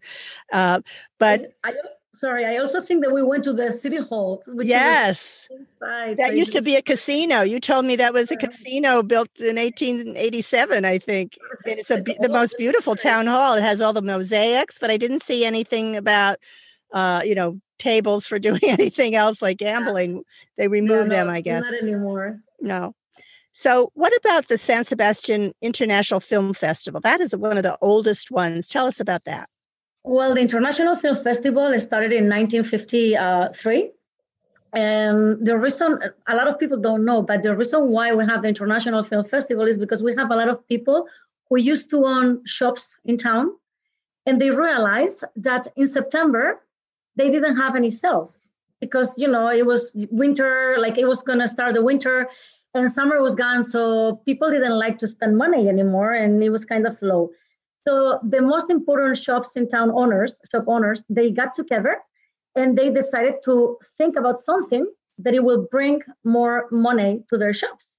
Uh, 0.54 0.82
but 1.20 1.54
I, 1.64 1.74
sorry, 2.14 2.46
I 2.46 2.58
also 2.58 2.80
think 2.80 3.04
that 3.04 3.14
we 3.14 3.22
went 3.22 3.44
to 3.44 3.54
the 3.54 3.76
city 3.76 3.98
hall. 3.98 4.42
yes. 4.48 5.48
Inside, 5.52 6.18
that 6.18 6.30
so 6.30 6.36
used 6.36 6.54
to 6.54 6.62
be 6.62 6.76
a 6.78 6.82
casino. 6.82 7.42
You 7.42 7.60
told 7.60 7.86
me 7.86 7.98
that 7.98 8.14
was 8.14 8.32
a 8.32 8.38
casino 8.38 9.04
built 9.04 9.30
in 9.40 9.58
1887, 9.58 10.86
I 10.86 10.98
think. 10.98 11.38
And 11.66 11.80
it's 11.80 11.92
a, 11.92 12.02
the 12.02 12.30
most 12.30 12.56
beautiful 12.60 12.96
town 12.96 13.28
hall. 13.28 13.56
It 13.56 13.64
has 13.64 13.82
all 13.82 13.92
the 13.92 14.02
mosaics, 14.02 14.78
but 14.80 14.90
I 14.90 14.96
didn't 14.96 15.22
see 15.22 15.44
anything 15.44 15.98
about 15.98 16.40
uh, 16.94 17.22
you 17.24 17.36
know, 17.36 17.60
tables 17.80 18.26
for 18.26 18.40
doing 18.48 18.62
anything 18.64 19.16
else 19.16 19.42
like 19.42 19.58
gambling. 19.58 20.24
They 20.58 20.68
remove 20.68 21.08
no, 21.08 21.16
them, 21.16 21.30
I 21.30 21.42
guess. 21.42 21.64
Not 21.64 21.74
anymore. 21.74 22.40
No. 22.60 22.96
So, 23.54 23.92
what 23.96 24.16
about 24.18 24.48
the 24.48 24.58
San 24.58 24.86
Sebastian 24.86 25.54
International 25.62 26.20
Film 26.20 26.54
Festival? 26.54 27.02
That 27.02 27.20
is 27.20 27.36
one 27.36 27.58
of 27.58 27.64
the 27.64 27.78
oldest 27.82 28.32
ones. 28.32 28.70
Tell 28.70 28.88
us 28.88 29.00
about 29.00 29.26
that. 29.26 29.50
Well, 30.04 30.34
the 30.34 30.42
International 30.42 30.96
Film 30.96 31.16
Festival 31.16 31.78
started 31.80 32.14
in 32.14 32.30
1953. 32.30 33.92
And 34.74 35.46
the 35.46 35.58
reason, 35.58 36.00
a 36.28 36.36
lot 36.36 36.48
of 36.48 36.58
people 36.58 36.80
don't 36.80 37.04
know, 37.04 37.22
but 37.22 37.44
the 37.44 37.56
reason 37.56 37.90
why 37.90 38.14
we 38.14 38.26
have 38.26 38.42
the 38.42 38.48
International 38.48 39.04
Film 39.04 39.24
Festival 39.24 39.68
is 39.68 39.78
because 39.78 40.02
we 40.02 40.16
have 40.16 40.32
a 40.32 40.36
lot 40.36 40.48
of 40.48 40.66
people 40.68 41.08
who 41.50 41.58
used 41.58 41.90
to 41.90 42.06
own 42.06 42.42
shops 42.46 42.98
in 43.04 43.18
town. 43.18 43.52
And 44.26 44.40
they 44.40 44.50
realized 44.50 45.26
that 45.36 45.68
in 45.76 45.88
September, 45.88 46.62
they 47.18 47.30
didn't 47.30 47.58
have 47.58 47.76
any 47.76 47.92
sales 47.92 48.50
because 48.80 49.18
you 49.18 49.28
know 49.28 49.48
it 49.48 49.66
was 49.66 49.92
winter 50.10 50.76
like 50.80 50.98
it 50.98 51.06
was 51.06 51.22
going 51.22 51.40
to 51.40 51.48
start 51.48 51.74
the 51.74 51.84
winter 51.84 52.30
and 52.74 52.92
summer 52.92 53.22
was 53.22 53.36
gone 53.36 53.64
so 53.64 54.22
people 54.26 54.50
didn't 54.50 54.78
like 54.78 54.98
to 54.98 55.08
spend 55.08 55.38
money 55.38 55.68
anymore 55.68 56.14
and 56.14 56.42
it 56.44 56.50
was 56.50 56.66
kind 56.66 56.88
of 56.88 57.02
low 57.02 57.30
so 57.88 58.20
the 58.30 58.42
most 58.42 58.70
important 58.70 59.18
shops 59.18 59.56
in 59.56 59.68
town 59.68 59.92
owners 59.92 60.36
shop 60.52 60.64
owners 60.68 61.04
they 61.10 61.32
got 61.32 61.54
together 61.54 61.98
and 62.56 62.78
they 62.78 62.90
decided 62.90 63.36
to 63.44 63.78
think 63.98 64.18
about 64.18 64.40
something 64.40 64.86
that 65.18 65.34
it 65.34 65.44
will 65.44 65.68
bring 65.72 66.02
more 66.24 66.68
money 66.72 67.24
to 67.30 67.38
their 67.38 67.54
shops 67.54 67.98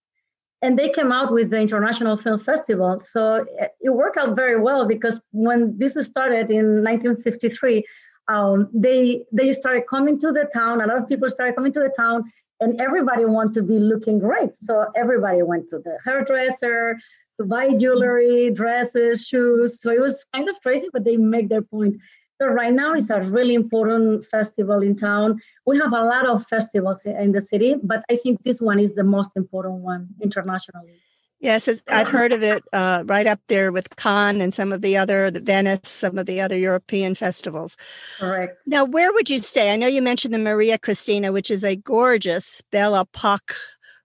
and 0.62 0.78
they 0.78 0.88
came 0.88 1.10
out 1.10 1.32
with 1.32 1.50
the 1.50 1.60
international 1.60 2.16
film 2.16 2.38
festival 2.38 2.98
so 3.00 3.44
it 3.80 3.90
worked 3.90 4.16
out 4.16 4.36
very 4.36 4.60
well 4.60 4.86
because 4.86 5.20
when 5.32 5.76
this 5.78 5.92
started 6.06 6.50
in 6.50 6.82
1953 6.82 7.84
um, 8.28 8.68
they 8.72 9.24
they 9.32 9.52
started 9.52 9.84
coming 9.88 10.18
to 10.20 10.32
the 10.32 10.48
town. 10.54 10.80
A 10.80 10.86
lot 10.86 10.98
of 10.98 11.08
people 11.08 11.28
started 11.28 11.54
coming 11.56 11.72
to 11.72 11.80
the 11.80 11.92
town, 11.96 12.24
and 12.62 12.80
everybody 12.80 13.24
wanted 13.24 13.54
to 13.54 13.62
be 13.62 13.78
looking 13.78 14.18
great. 14.20 14.50
So 14.62 14.86
everybody 14.96 15.42
went 15.42 15.68
to 15.70 15.78
the 15.80 15.98
hairdresser 16.04 16.96
to 17.38 17.44
buy 17.44 17.74
jewelry, 17.74 18.50
dresses, 18.50 19.26
shoes. 19.26 19.80
So 19.82 19.90
it 19.90 20.00
was 20.00 20.24
kind 20.32 20.48
of 20.48 20.60
crazy, 20.62 20.88
but 20.92 21.04
they 21.04 21.16
make 21.16 21.48
their 21.48 21.62
point. 21.62 21.96
So 22.40 22.46
right 22.46 22.72
now 22.72 22.94
it's 22.94 23.10
a 23.10 23.20
really 23.20 23.54
important 23.54 24.26
festival 24.26 24.80
in 24.82 24.96
town. 24.96 25.40
We 25.66 25.78
have 25.78 25.92
a 25.92 26.04
lot 26.04 26.24
of 26.26 26.46
festivals 26.46 27.04
in 27.04 27.32
the 27.32 27.40
city, 27.40 27.74
but 27.82 28.04
I 28.08 28.16
think 28.16 28.42
this 28.44 28.60
one 28.60 28.78
is 28.78 28.94
the 28.94 29.04
most 29.04 29.32
important 29.36 29.82
one 29.82 30.08
internationally. 30.22 31.00
Yes, 31.42 31.68
I've 31.88 32.06
heard 32.06 32.32
of 32.32 32.44
it 32.44 32.62
uh, 32.72 33.02
right 33.04 33.26
up 33.26 33.40
there 33.48 33.72
with 33.72 33.96
Cannes 33.96 34.40
and 34.40 34.54
some 34.54 34.72
of 34.72 34.80
the 34.80 34.96
other, 34.96 35.28
the 35.28 35.40
Venice, 35.40 35.80
some 35.88 36.16
of 36.16 36.26
the 36.26 36.40
other 36.40 36.56
European 36.56 37.16
festivals. 37.16 37.76
Correct. 38.20 38.62
Now, 38.68 38.84
where 38.84 39.12
would 39.12 39.28
you 39.28 39.40
stay? 39.40 39.72
I 39.72 39.76
know 39.76 39.88
you 39.88 40.02
mentioned 40.02 40.32
the 40.32 40.38
Maria 40.38 40.78
Cristina, 40.78 41.32
which 41.32 41.50
is 41.50 41.64
a 41.64 41.74
gorgeous 41.74 42.62
Belle 42.70 42.94
Epoque 42.94 43.56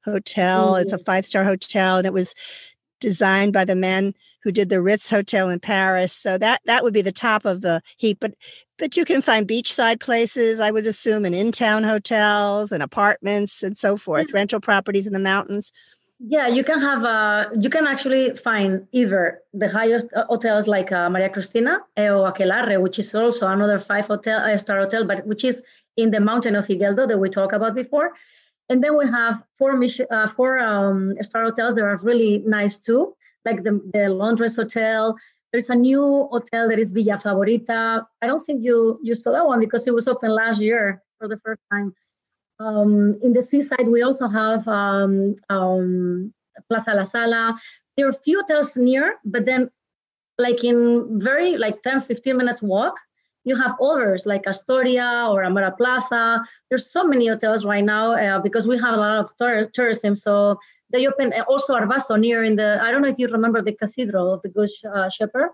hotel. 0.04 0.74
Mm-hmm. 0.74 0.82
It's 0.82 0.94
a 0.94 0.98
five 0.98 1.28
star 1.28 1.44
hotel, 1.44 1.98
and 1.98 2.08
it 2.08 2.14
was 2.14 2.34
designed 3.00 3.54
by 3.54 3.66
the 3.66 3.76
man 3.76 4.16
who 4.42 4.52
did 4.52 4.70
the 4.70 4.82
Ritz 4.82 5.08
Hotel 5.08 5.48
in 5.50 5.60
Paris. 5.60 6.14
So 6.14 6.40
that 6.40 6.62
that 6.66 6.84
would 6.84 6.94
be 6.94 7.04
the 7.04 7.12
top 7.12 7.46
of 7.46 7.62
the 7.62 7.84
heap. 7.98 8.18
But 8.20 8.34
but 8.80 8.98
you 8.98 9.06
can 9.06 9.22
find 9.22 9.48
beachside 9.48 10.00
places, 10.00 10.60
I 10.60 10.72
would 10.72 10.88
assume, 10.88 11.24
and 11.24 11.36
in 11.36 11.52
town 11.52 11.84
hotels 11.84 12.72
and 12.72 12.82
apartments 12.82 13.62
and 13.62 13.78
so 13.78 13.96
forth, 13.96 14.34
rental 14.34 14.60
properties 14.60 15.06
in 15.06 15.14
the 15.14 15.20
mountains. 15.20 15.72
Yeah, 16.20 16.48
you 16.48 16.64
can 16.64 16.80
have 16.82 17.04
uh, 17.04 17.50
you 17.60 17.70
can 17.70 17.86
actually 17.86 18.36
find 18.36 18.88
either 18.92 19.42
the 19.54 19.70
highest 19.70 20.08
uh, 20.16 20.26
hotels 20.26 20.68
like 20.68 20.92
uh, 20.92 21.10
Maria 21.12 21.30
Cristina 21.30 21.82
or 21.96 22.32
Aquelarre, 22.32 22.82
which 22.82 22.98
is 22.98 23.14
also 23.14 23.46
another 23.48 23.78
five 23.80 24.08
hotel 24.08 24.40
uh, 24.40 24.58
star 24.58 24.80
hotel, 24.80 25.06
but 25.06 25.28
which 25.28 25.44
is 25.44 25.62
in 25.96 26.10
the 26.10 26.20
mountain 26.20 26.56
of 26.56 26.66
Igueldo 26.68 27.08
that 27.08 27.20
we 27.20 27.30
talked 27.30 27.54
about 27.54 27.76
before. 27.76 28.14
And 28.70 28.84
then 28.84 28.98
we 28.98 29.06
have 29.06 29.44
four 29.58 29.80
uh, 30.10 30.28
four 30.28 30.58
um, 30.60 31.14
star 31.22 31.44
hotels 31.44 31.76
that 31.76 31.84
are 31.84 31.98
really 31.98 32.40
nice 32.48 32.80
too, 32.80 33.16
like 33.46 33.62
the 33.62 33.80
the 33.94 34.10
Londres 34.10 34.56
Hotel. 34.56 35.16
There's 35.52 35.70
a 35.70 35.76
new 35.76 36.28
hotel 36.32 36.68
that 36.70 36.80
is 36.80 36.92
Villa 36.92 37.18
Favorita. 37.18 38.04
I 38.24 38.28
don't 38.28 38.44
think 38.44 38.64
you 38.64 39.00
you 39.04 39.14
saw 39.14 39.34
that 39.34 39.46
one 39.46 39.60
because 39.60 39.86
it 39.86 39.94
was 39.94 40.08
open 40.08 40.32
last 40.32 40.62
year 40.62 41.04
for 41.20 41.28
the 41.28 41.38
first 41.46 41.62
time. 41.72 41.94
Um, 42.60 43.20
in 43.22 43.34
the 43.34 43.42
seaside, 43.42 43.88
we 43.88 44.02
also 44.02 44.28
have 44.28 44.68
um, 44.68 45.36
um, 45.50 46.34
Plaza 46.70 46.94
La 46.94 47.04
Sala. 47.04 47.60
There 47.96 48.08
are 48.08 48.12
a 48.12 48.24
few 48.26 48.42
hotels 48.42 48.78
near, 48.78 49.16
but 49.26 49.46
then 49.46 49.70
like 50.38 50.64
in 50.64 51.20
very 51.20 51.58
like 51.58 51.82
10, 51.82 52.02
15 52.02 52.38
minutes 52.38 52.62
walk, 52.62 52.96
you 53.44 53.56
have 53.56 53.76
others 53.82 54.26
like 54.26 54.46
Astoria 54.46 55.28
or 55.32 55.44
Amara 55.44 55.72
Plaza. 55.72 56.44
There's 56.70 56.92
so 56.92 57.04
many 57.04 57.28
hotels 57.28 57.66
right 57.66 57.84
now 57.84 58.12
uh, 58.12 58.40
because 58.40 58.68
we 58.68 58.78
have 58.78 58.94
a 58.94 58.98
lot 58.98 59.18
of 59.20 59.72
tourism. 59.74 60.16
So 60.16 60.60
they 60.92 61.08
open 61.08 61.32
uh, 61.34 61.44
also 61.48 61.74
Arbaso 61.74 62.20
near 62.20 62.44
in 62.44 62.56
the, 62.56 62.78
I 62.82 62.92
don't 62.92 63.02
know 63.02 63.08
if 63.08 63.18
you 63.18 63.28
remember 63.28 63.62
the 63.62 63.74
Cathedral 63.74 64.34
of 64.34 64.42
the 64.42 64.50
Good 64.50 64.70
uh, 64.94 65.10
Shepherd. 65.10 65.52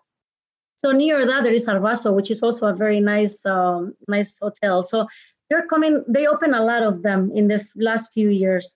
So 0.77 0.91
near 0.91 1.25
that 1.25 1.43
there 1.43 1.53
is 1.53 1.65
Arbaso, 1.67 2.13
which 2.13 2.31
is 2.31 2.41
also 2.41 2.65
a 2.65 2.73
very 2.73 2.99
nice, 2.99 3.37
um, 3.45 3.93
nice 4.07 4.35
hotel. 4.41 4.83
So 4.83 5.07
they're 5.53 5.67
coming 5.67 6.03
they 6.07 6.25
open 6.25 6.55
a 6.55 6.63
lot 6.63 6.81
of 6.81 7.03
them 7.03 7.31
in 7.35 7.47
the 7.47 7.63
last 7.75 8.11
few 8.11 8.29
years 8.29 8.75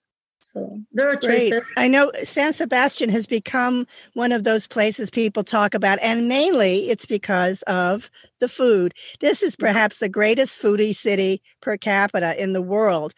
so 0.52 0.80
there 0.92 1.10
are 1.10 1.16
choices. 1.16 1.62
I 1.76 1.88
know 1.88 2.10
San 2.24 2.54
Sebastian 2.54 3.10
has 3.10 3.26
become 3.26 3.86
one 4.14 4.32
of 4.32 4.44
those 4.44 4.66
places 4.66 5.10
people 5.10 5.44
talk 5.44 5.74
about, 5.74 5.98
and 6.00 6.26
mainly 6.26 6.88
it's 6.88 7.04
because 7.04 7.60
of 7.62 8.10
the 8.40 8.48
food. 8.48 8.94
This 9.20 9.42
is 9.42 9.54
perhaps 9.54 9.98
the 9.98 10.08
greatest 10.08 10.60
foodie 10.60 10.96
city 10.96 11.42
per 11.60 11.76
capita 11.76 12.40
in 12.42 12.54
the 12.54 12.62
world. 12.62 13.12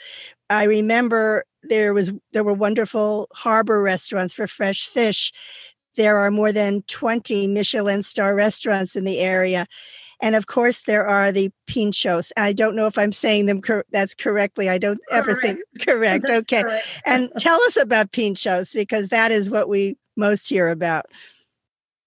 I 0.49 0.65
remember 0.65 1.45
there 1.63 1.95
was 1.95 2.11
there 2.33 2.43
were 2.43 2.55
wonderful 2.55 3.29
harbor 3.33 3.81
restaurants 3.81 4.35
for 4.35 4.49
fresh 4.49 4.89
fish. 4.89 5.33
There 5.97 6.19
are 6.19 6.31
more 6.33 6.51
than 6.51 6.83
20 6.89 7.47
Michelin 7.47 8.03
star 8.03 8.35
restaurants 8.35 8.97
in 8.97 9.05
the 9.05 9.21
area. 9.21 9.67
And 10.23 10.37
of 10.37 10.47
course, 10.47 10.81
there 10.81 11.07
are 11.07 11.33
the 11.33 11.51
pinchos. 11.67 12.31
I 12.37 12.53
don't 12.53 12.77
know 12.77 12.87
if 12.87 12.99
I'm 12.99 13.13
saying 13.13 13.47
them 13.47 13.63
cor- 13.63 13.87
that's 13.91 14.15
correctly. 14.15 14.69
I 14.69 14.79
don't 14.79 15.01
correct. 15.09 15.29
ever 15.29 15.41
think 15.41 15.61
correct. 15.81 16.25
That's 16.27 16.41
okay. 16.43 16.63
Correct. 16.63 16.87
and 17.05 17.33
tell 17.39 17.61
us 17.63 17.77
about 17.77 18.13
pinchos 18.13 18.75
because 18.75 19.09
that 19.09 19.33
is 19.33 19.49
what 19.49 19.69
we 19.69 19.97
most 20.17 20.49
hear 20.49 20.69
about. 20.69 21.07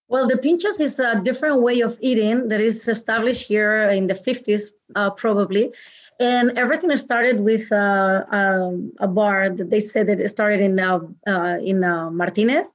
Well, 0.09 0.27
the 0.27 0.35
pinchos 0.35 0.79
is 0.79 0.99
a 0.99 1.19
different 1.23 1.63
way 1.63 1.81
of 1.81 1.97
eating 1.99 2.47
that 2.49 2.61
is 2.61 2.87
established 2.87 3.47
here 3.47 3.89
in 3.89 4.05
the 4.05 4.13
50s, 4.13 4.69
uh, 4.95 5.09
probably. 5.09 5.71
And 6.19 6.55
everything 6.55 6.95
started 6.97 7.39
with 7.39 7.71
uh, 7.71 8.23
um, 8.29 8.91
a 8.99 9.07
bar 9.07 9.49
that 9.49 9.71
they 9.71 9.79
said 9.79 10.07
that 10.07 10.19
it 10.19 10.29
started 10.29 10.61
in 10.61 10.79
uh, 10.79 10.99
uh 11.25 11.57
in 11.63 11.83
uh, 11.83 12.11
Martinez, 12.11 12.67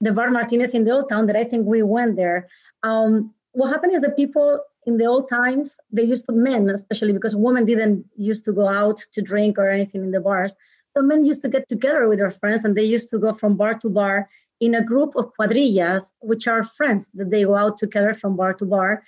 the 0.00 0.12
bar 0.12 0.30
Martinez 0.30 0.72
in 0.72 0.84
the 0.84 0.92
old 0.92 1.10
town. 1.10 1.26
That 1.26 1.36
I 1.36 1.44
think 1.44 1.66
we 1.66 1.82
went 1.82 2.16
there. 2.16 2.48
Um, 2.82 3.33
what 3.54 3.70
happened 3.70 3.94
is 3.94 4.02
that 4.02 4.16
people 4.16 4.60
in 4.86 4.98
the 4.98 5.06
old 5.06 5.28
times 5.28 5.78
they 5.90 6.02
used 6.02 6.26
to 6.26 6.32
men 6.32 6.68
especially 6.68 7.12
because 7.12 7.34
women 7.34 7.64
didn't 7.64 8.04
used 8.16 8.44
to 8.44 8.52
go 8.52 8.68
out 8.68 8.98
to 9.12 9.22
drink 9.22 9.58
or 9.58 9.68
anything 9.68 10.02
in 10.02 10.10
the 10.10 10.20
bars 10.20 10.56
so 10.94 11.02
men 11.02 11.24
used 11.24 11.42
to 11.42 11.48
get 11.48 11.68
together 11.68 12.08
with 12.08 12.18
their 12.18 12.30
friends 12.30 12.64
and 12.64 12.76
they 12.76 12.84
used 12.84 13.10
to 13.10 13.18
go 13.18 13.32
from 13.32 13.56
bar 13.56 13.74
to 13.74 13.88
bar 13.88 14.28
in 14.60 14.74
a 14.74 14.84
group 14.84 15.16
of 15.16 15.32
cuadrillas 15.36 16.14
which 16.20 16.46
are 16.46 16.62
friends 16.62 17.10
that 17.14 17.30
they 17.30 17.44
go 17.44 17.56
out 17.56 17.78
together 17.78 18.14
from 18.14 18.36
bar 18.36 18.54
to 18.54 18.64
bar. 18.64 19.02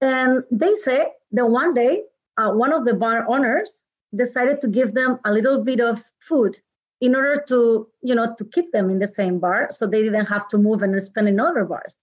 And 0.00 0.44
they 0.50 0.74
say 0.76 1.08
that 1.32 1.46
one 1.46 1.74
day 1.74 2.04
uh, 2.36 2.52
one 2.52 2.72
of 2.72 2.84
the 2.84 2.94
bar 2.94 3.26
owners 3.28 3.82
decided 4.14 4.60
to 4.60 4.68
give 4.68 4.94
them 4.94 5.18
a 5.24 5.32
little 5.32 5.62
bit 5.62 5.80
of 5.80 6.02
food 6.20 6.60
in 7.00 7.16
order 7.16 7.42
to 7.48 7.88
you 8.02 8.14
know 8.14 8.34
to 8.38 8.44
keep 8.44 8.70
them 8.72 8.88
in 8.90 8.98
the 8.98 9.06
same 9.06 9.38
bar 9.38 9.68
so 9.70 9.86
they 9.86 10.02
didn't 10.02 10.26
have 10.26 10.46
to 10.48 10.58
move 10.58 10.82
and 10.82 11.02
spend 11.02 11.28
in 11.28 11.40
other 11.40 11.64
bars 11.64 11.96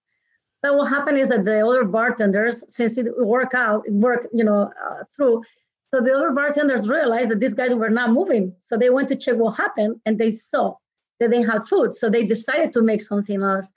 but 0.62 0.76
what 0.78 0.90
happened 0.90 1.18
is 1.18 1.30
that 1.30 1.46
the 1.46 1.66
other 1.66 1.86
bartenders, 1.86 2.64
since 2.68 2.98
it 2.98 3.08
worked 3.18 3.56
out, 3.56 3.84
it 3.88 3.94
worked, 3.94 4.28
you 4.34 4.44
know, 4.44 4.72
uh, 4.88 5.04
through, 5.16 5.44
so 5.90 6.00
the 6.00 6.14
other 6.14 6.32
bartenders 6.32 6.88
realized 6.88 7.30
that 7.32 7.40
these 7.40 7.54
guys 7.54 7.74
were 7.74 7.90
not 7.90 8.12
moving. 8.12 8.56
So 8.62 8.78
they 8.78 8.90
went 8.90 9.10
to 9.10 9.16
check 9.16 9.36
what 9.36 9.58
happened 9.58 10.00
and 10.06 10.18
they 10.18 10.32
saw 10.32 10.76
that 11.20 11.32
they 11.32 11.42
had 11.42 11.64
food. 11.64 11.96
So 11.96 12.10
they 12.10 12.26
decided 12.26 12.72
to 12.74 12.82
make 12.82 13.02
something 13.02 13.42
else. 13.42 13.70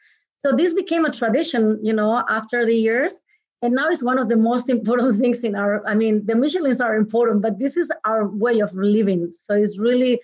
So 0.44 0.54
this 0.54 0.72
became 0.72 1.04
a 1.04 1.10
tradition, 1.10 1.80
you 1.82 1.92
know, 1.92 2.22
after 2.28 2.64
the 2.64 2.74
years. 2.74 3.16
And 3.62 3.74
now 3.74 3.88
it's 3.88 4.02
one 4.02 4.18
of 4.18 4.28
the 4.28 4.36
most 4.36 4.68
important 4.76 5.18
things 5.18 5.42
in 5.42 5.56
our, 5.56 5.84
I 5.88 5.94
mean, 5.94 6.24
the 6.24 6.34
Michelins 6.34 6.84
are 6.84 6.94
important, 6.94 7.42
but 7.42 7.58
this 7.58 7.76
is 7.76 7.90
our 8.04 8.28
way 8.28 8.60
of 8.60 8.72
living. 8.74 9.32
So 9.44 9.54
it's 9.54 9.78
really, 9.78 10.20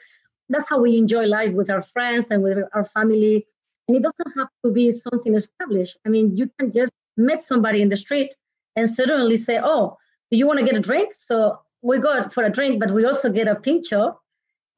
that's 0.49 0.69
how 0.69 0.81
we 0.81 0.97
enjoy 0.97 1.25
life 1.25 1.55
with 1.55 1.71
our 1.71 1.83
friends 1.83 2.29
and 2.31 2.43
with 2.43 2.59
our 2.73 2.85
family. 2.85 3.47
And 3.91 3.97
it 3.97 4.05
doesn't 4.05 4.39
have 4.39 4.47
to 4.65 4.71
be 4.71 4.93
something 4.93 5.35
established. 5.35 5.99
I 6.07 6.11
mean, 6.11 6.37
you 6.37 6.49
can 6.61 6.71
just 6.71 6.93
meet 7.17 7.43
somebody 7.43 7.83
in 7.83 7.89
the 7.89 7.97
street 7.97 8.33
and 8.77 8.89
suddenly 8.89 9.37
say, 9.37 9.59
Oh, 9.61 9.97
do 10.31 10.39
you 10.39 10.47
want 10.47 10.61
to 10.61 10.65
get 10.65 10.77
a 10.77 10.81
drink? 10.81 11.13
So 11.13 11.59
we 11.83 11.99
go 11.99 12.29
for 12.29 12.45
a 12.45 12.51
drink, 12.51 12.79
but 12.79 12.93
we 12.93 13.05
also 13.05 13.33
get 13.33 13.49
a 13.49 13.57
pincho. 13.57 14.21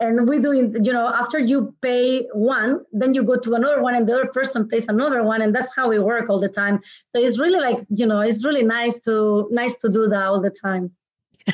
And 0.01 0.27
we 0.27 0.41
do, 0.41 0.55
you 0.55 0.95
know, 0.95 1.09
after 1.09 1.39
you 1.39 1.75
pay 1.83 2.27
one, 2.33 2.87
then 2.91 3.13
you 3.13 3.23
go 3.23 3.39
to 3.39 3.53
another 3.53 3.83
one 3.83 3.95
and 3.95 4.09
the 4.09 4.15
other 4.15 4.29
person 4.29 4.67
pays 4.67 4.87
another 4.89 5.23
one. 5.23 5.43
And 5.43 5.55
that's 5.55 5.77
how 5.77 5.91
we 5.91 5.99
work 5.99 6.31
all 6.31 6.41
the 6.41 6.49
time. 6.49 6.81
So 7.15 7.21
it's 7.21 7.39
really 7.39 7.61
like, 7.61 7.85
you 7.91 8.07
know, 8.07 8.21
it's 8.21 8.47
really 8.47 8.65
nice 8.65 8.99
to 9.01 9.47
nice 9.51 9.75
to 9.75 9.91
do 9.91 10.09
that 10.09 10.25
all 10.25 10.41
the 10.41 10.49
time. 10.49 10.91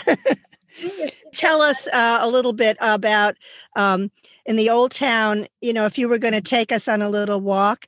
Tell 1.32 1.60
us 1.60 1.88
uh, 1.92 2.18
a 2.20 2.28
little 2.28 2.52
bit 2.52 2.76
about 2.80 3.34
um, 3.74 4.12
in 4.48 4.56
the 4.56 4.70
old 4.70 4.90
town, 4.92 5.46
you 5.60 5.74
know, 5.74 5.84
if 5.84 5.98
you 5.98 6.08
were 6.08 6.18
going 6.18 6.32
to 6.32 6.40
take 6.40 6.72
us 6.72 6.88
on 6.88 7.02
a 7.02 7.10
little 7.10 7.38
walk, 7.38 7.84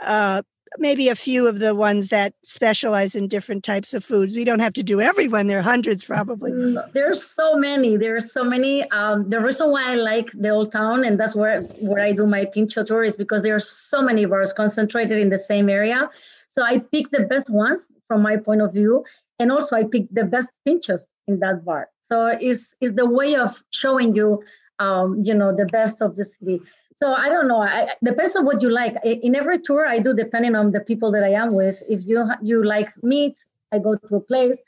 uh, 0.00 0.40
maybe 0.78 1.10
a 1.10 1.14
few 1.14 1.46
of 1.46 1.58
the 1.58 1.74
ones 1.74 2.08
that 2.08 2.32
specialize 2.42 3.14
in 3.14 3.28
different 3.28 3.62
types 3.62 3.92
of 3.92 4.02
foods. 4.02 4.34
We 4.34 4.44
don't 4.44 4.60
have 4.60 4.72
to 4.74 4.82
do 4.82 5.02
everyone. 5.02 5.48
There 5.48 5.58
are 5.58 5.62
hundreds 5.62 6.06
probably. 6.06 6.52
Mm, 6.52 6.92
there's 6.94 7.30
so 7.30 7.56
many. 7.56 7.98
There's 7.98 8.32
so 8.32 8.42
many. 8.42 8.90
Um, 8.90 9.28
the 9.28 9.38
reason 9.40 9.70
why 9.70 9.92
I 9.92 9.96
like 9.96 10.30
the 10.32 10.48
old 10.48 10.72
town 10.72 11.04
and 11.04 11.20
that's 11.20 11.36
where 11.36 11.60
where 11.80 12.02
I 12.02 12.12
do 12.12 12.26
my 12.26 12.46
pincho 12.46 12.84
tour 12.84 13.04
is 13.04 13.18
because 13.18 13.42
there 13.42 13.54
are 13.54 13.60
so 13.60 14.00
many 14.00 14.24
bars 14.24 14.54
concentrated 14.54 15.18
in 15.18 15.28
the 15.28 15.38
same 15.38 15.68
area. 15.68 16.08
So 16.48 16.62
I 16.62 16.78
pick 16.78 17.10
the 17.10 17.26
best 17.26 17.50
ones 17.50 17.86
from 18.06 18.22
my 18.22 18.38
point 18.38 18.62
of 18.62 18.72
view, 18.72 19.04
and 19.38 19.52
also 19.52 19.76
I 19.76 19.84
pick 19.84 20.06
the 20.10 20.24
best 20.24 20.50
pinchos 20.66 21.02
in 21.26 21.38
that 21.40 21.66
bar. 21.66 21.90
So 22.06 22.26
it's, 22.40 22.72
it's 22.80 22.96
the 22.96 23.08
way 23.08 23.36
of 23.36 23.62
showing 23.70 24.16
you 24.16 24.42
um, 24.78 25.22
you 25.24 25.34
know, 25.34 25.54
the 25.54 25.66
best 25.66 26.00
of 26.00 26.16
the 26.16 26.24
city. 26.24 26.60
So 26.98 27.12
I 27.12 27.28
don't 27.28 27.46
know. 27.46 27.60
I, 27.60 27.94
depends 28.02 28.34
on 28.34 28.44
what 28.44 28.60
you 28.60 28.70
like. 28.70 28.96
In 29.04 29.34
every 29.36 29.60
tour 29.60 29.86
I 29.86 30.00
do, 30.00 30.14
depending 30.14 30.54
on 30.56 30.72
the 30.72 30.80
people 30.80 31.12
that 31.12 31.22
I 31.22 31.32
am 31.32 31.54
with. 31.54 31.82
If 31.88 32.04
you 32.06 32.24
you 32.42 32.64
like 32.64 32.90
meat, 33.02 33.44
I 33.72 33.78
go 33.78 33.94
to 33.96 34.16
a 34.16 34.20
place. 34.20 34.58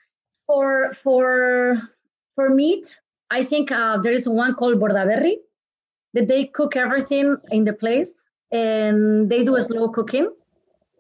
For 0.47 0.93
for 0.93 1.81
for 2.37 2.51
meat, 2.51 3.01
I 3.31 3.45
think 3.45 3.73
uh, 3.73 3.99
there 3.99 4.13
is 4.13 4.29
one 4.29 4.55
called 4.55 4.81
Borda 4.81 5.05
Berri 5.07 5.39
that 6.15 6.29
they 6.29 6.47
cook 6.47 6.77
everything 6.77 7.37
in 7.51 7.65
the 7.65 7.73
place 7.73 8.11
and 8.51 9.31
they 9.31 9.45
do 9.45 9.57
a 9.57 9.63
slow 9.63 9.89
cooking. 9.89 10.33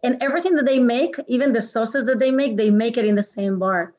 And 0.02 0.16
everything 0.22 0.54
that 0.54 0.64
they 0.64 0.78
make, 0.78 1.14
even 1.28 1.52
the 1.52 1.60
sauces 1.60 2.06
that 2.06 2.18
they 2.18 2.30
make, 2.30 2.56
they 2.56 2.70
make 2.70 2.96
it 2.96 3.04
in 3.04 3.16
the 3.16 3.22
same 3.22 3.58
bar. 3.58 3.92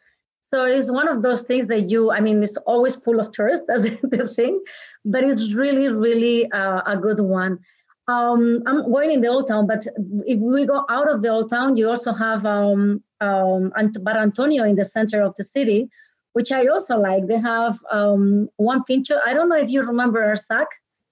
So 0.53 0.65
it's 0.65 0.91
one 0.91 1.07
of 1.07 1.21
those 1.21 1.43
things 1.43 1.67
that 1.67 1.89
you, 1.89 2.11
I 2.11 2.19
mean, 2.19 2.43
it's 2.43 2.57
always 2.65 2.97
full 2.97 3.21
of 3.21 3.31
tourists, 3.31 3.65
that's 3.67 3.81
the 3.81 4.31
thing, 4.35 4.61
but 5.05 5.23
it's 5.23 5.53
really, 5.53 5.87
really 5.87 6.51
uh, 6.51 6.81
a 6.85 6.97
good 6.97 7.21
one. 7.21 7.59
Um, 8.07 8.61
I'm 8.65 8.91
going 8.91 9.11
in 9.11 9.21
the 9.21 9.29
old 9.29 9.47
town, 9.47 9.65
but 9.67 9.87
if 10.25 10.39
we 10.39 10.65
go 10.65 10.83
out 10.89 11.09
of 11.09 11.21
the 11.21 11.29
old 11.29 11.49
town, 11.49 11.77
you 11.77 11.87
also 11.87 12.11
have 12.11 12.45
um, 12.45 13.01
um, 13.21 13.71
Bar 14.01 14.17
Antonio 14.17 14.65
in 14.65 14.75
the 14.75 14.83
center 14.83 15.21
of 15.21 15.33
the 15.35 15.45
city, 15.45 15.89
which 16.33 16.51
I 16.51 16.65
also 16.67 16.97
like. 16.97 17.27
They 17.27 17.39
have 17.39 17.79
um, 17.89 18.49
one 18.57 18.83
pincho. 18.83 19.19
I 19.25 19.33
don't 19.33 19.47
know 19.47 19.57
if 19.57 19.69
you 19.69 19.81
remember 19.83 20.19
Arzak, 20.19 20.65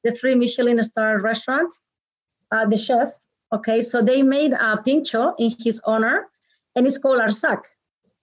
the 0.04 0.12
three 0.12 0.36
Michelin 0.36 0.84
star 0.84 1.20
restaurant, 1.22 1.74
uh, 2.52 2.66
the 2.66 2.78
chef. 2.78 3.14
Okay, 3.54 3.82
so 3.82 4.02
they 4.02 4.22
made 4.22 4.52
a 4.52 4.82
pincho 4.84 5.34
in 5.40 5.54
his 5.60 5.80
honor, 5.86 6.28
and 6.76 6.86
it's 6.86 6.98
called 6.98 7.22
Arzak. 7.22 7.62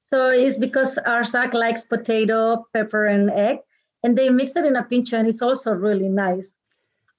So 0.06 0.30
it's 0.30 0.56
because 0.56 0.98
Arzak 1.04 1.52
likes 1.52 1.84
potato, 1.84 2.64
pepper, 2.72 3.06
and 3.06 3.28
egg, 3.30 3.58
and 4.04 4.16
they 4.16 4.30
mix 4.30 4.54
it 4.54 4.64
in 4.64 4.76
a 4.76 4.84
pincho, 4.84 5.18
and 5.18 5.28
it's 5.28 5.42
also 5.42 5.72
really 5.72 6.08
nice. 6.08 6.46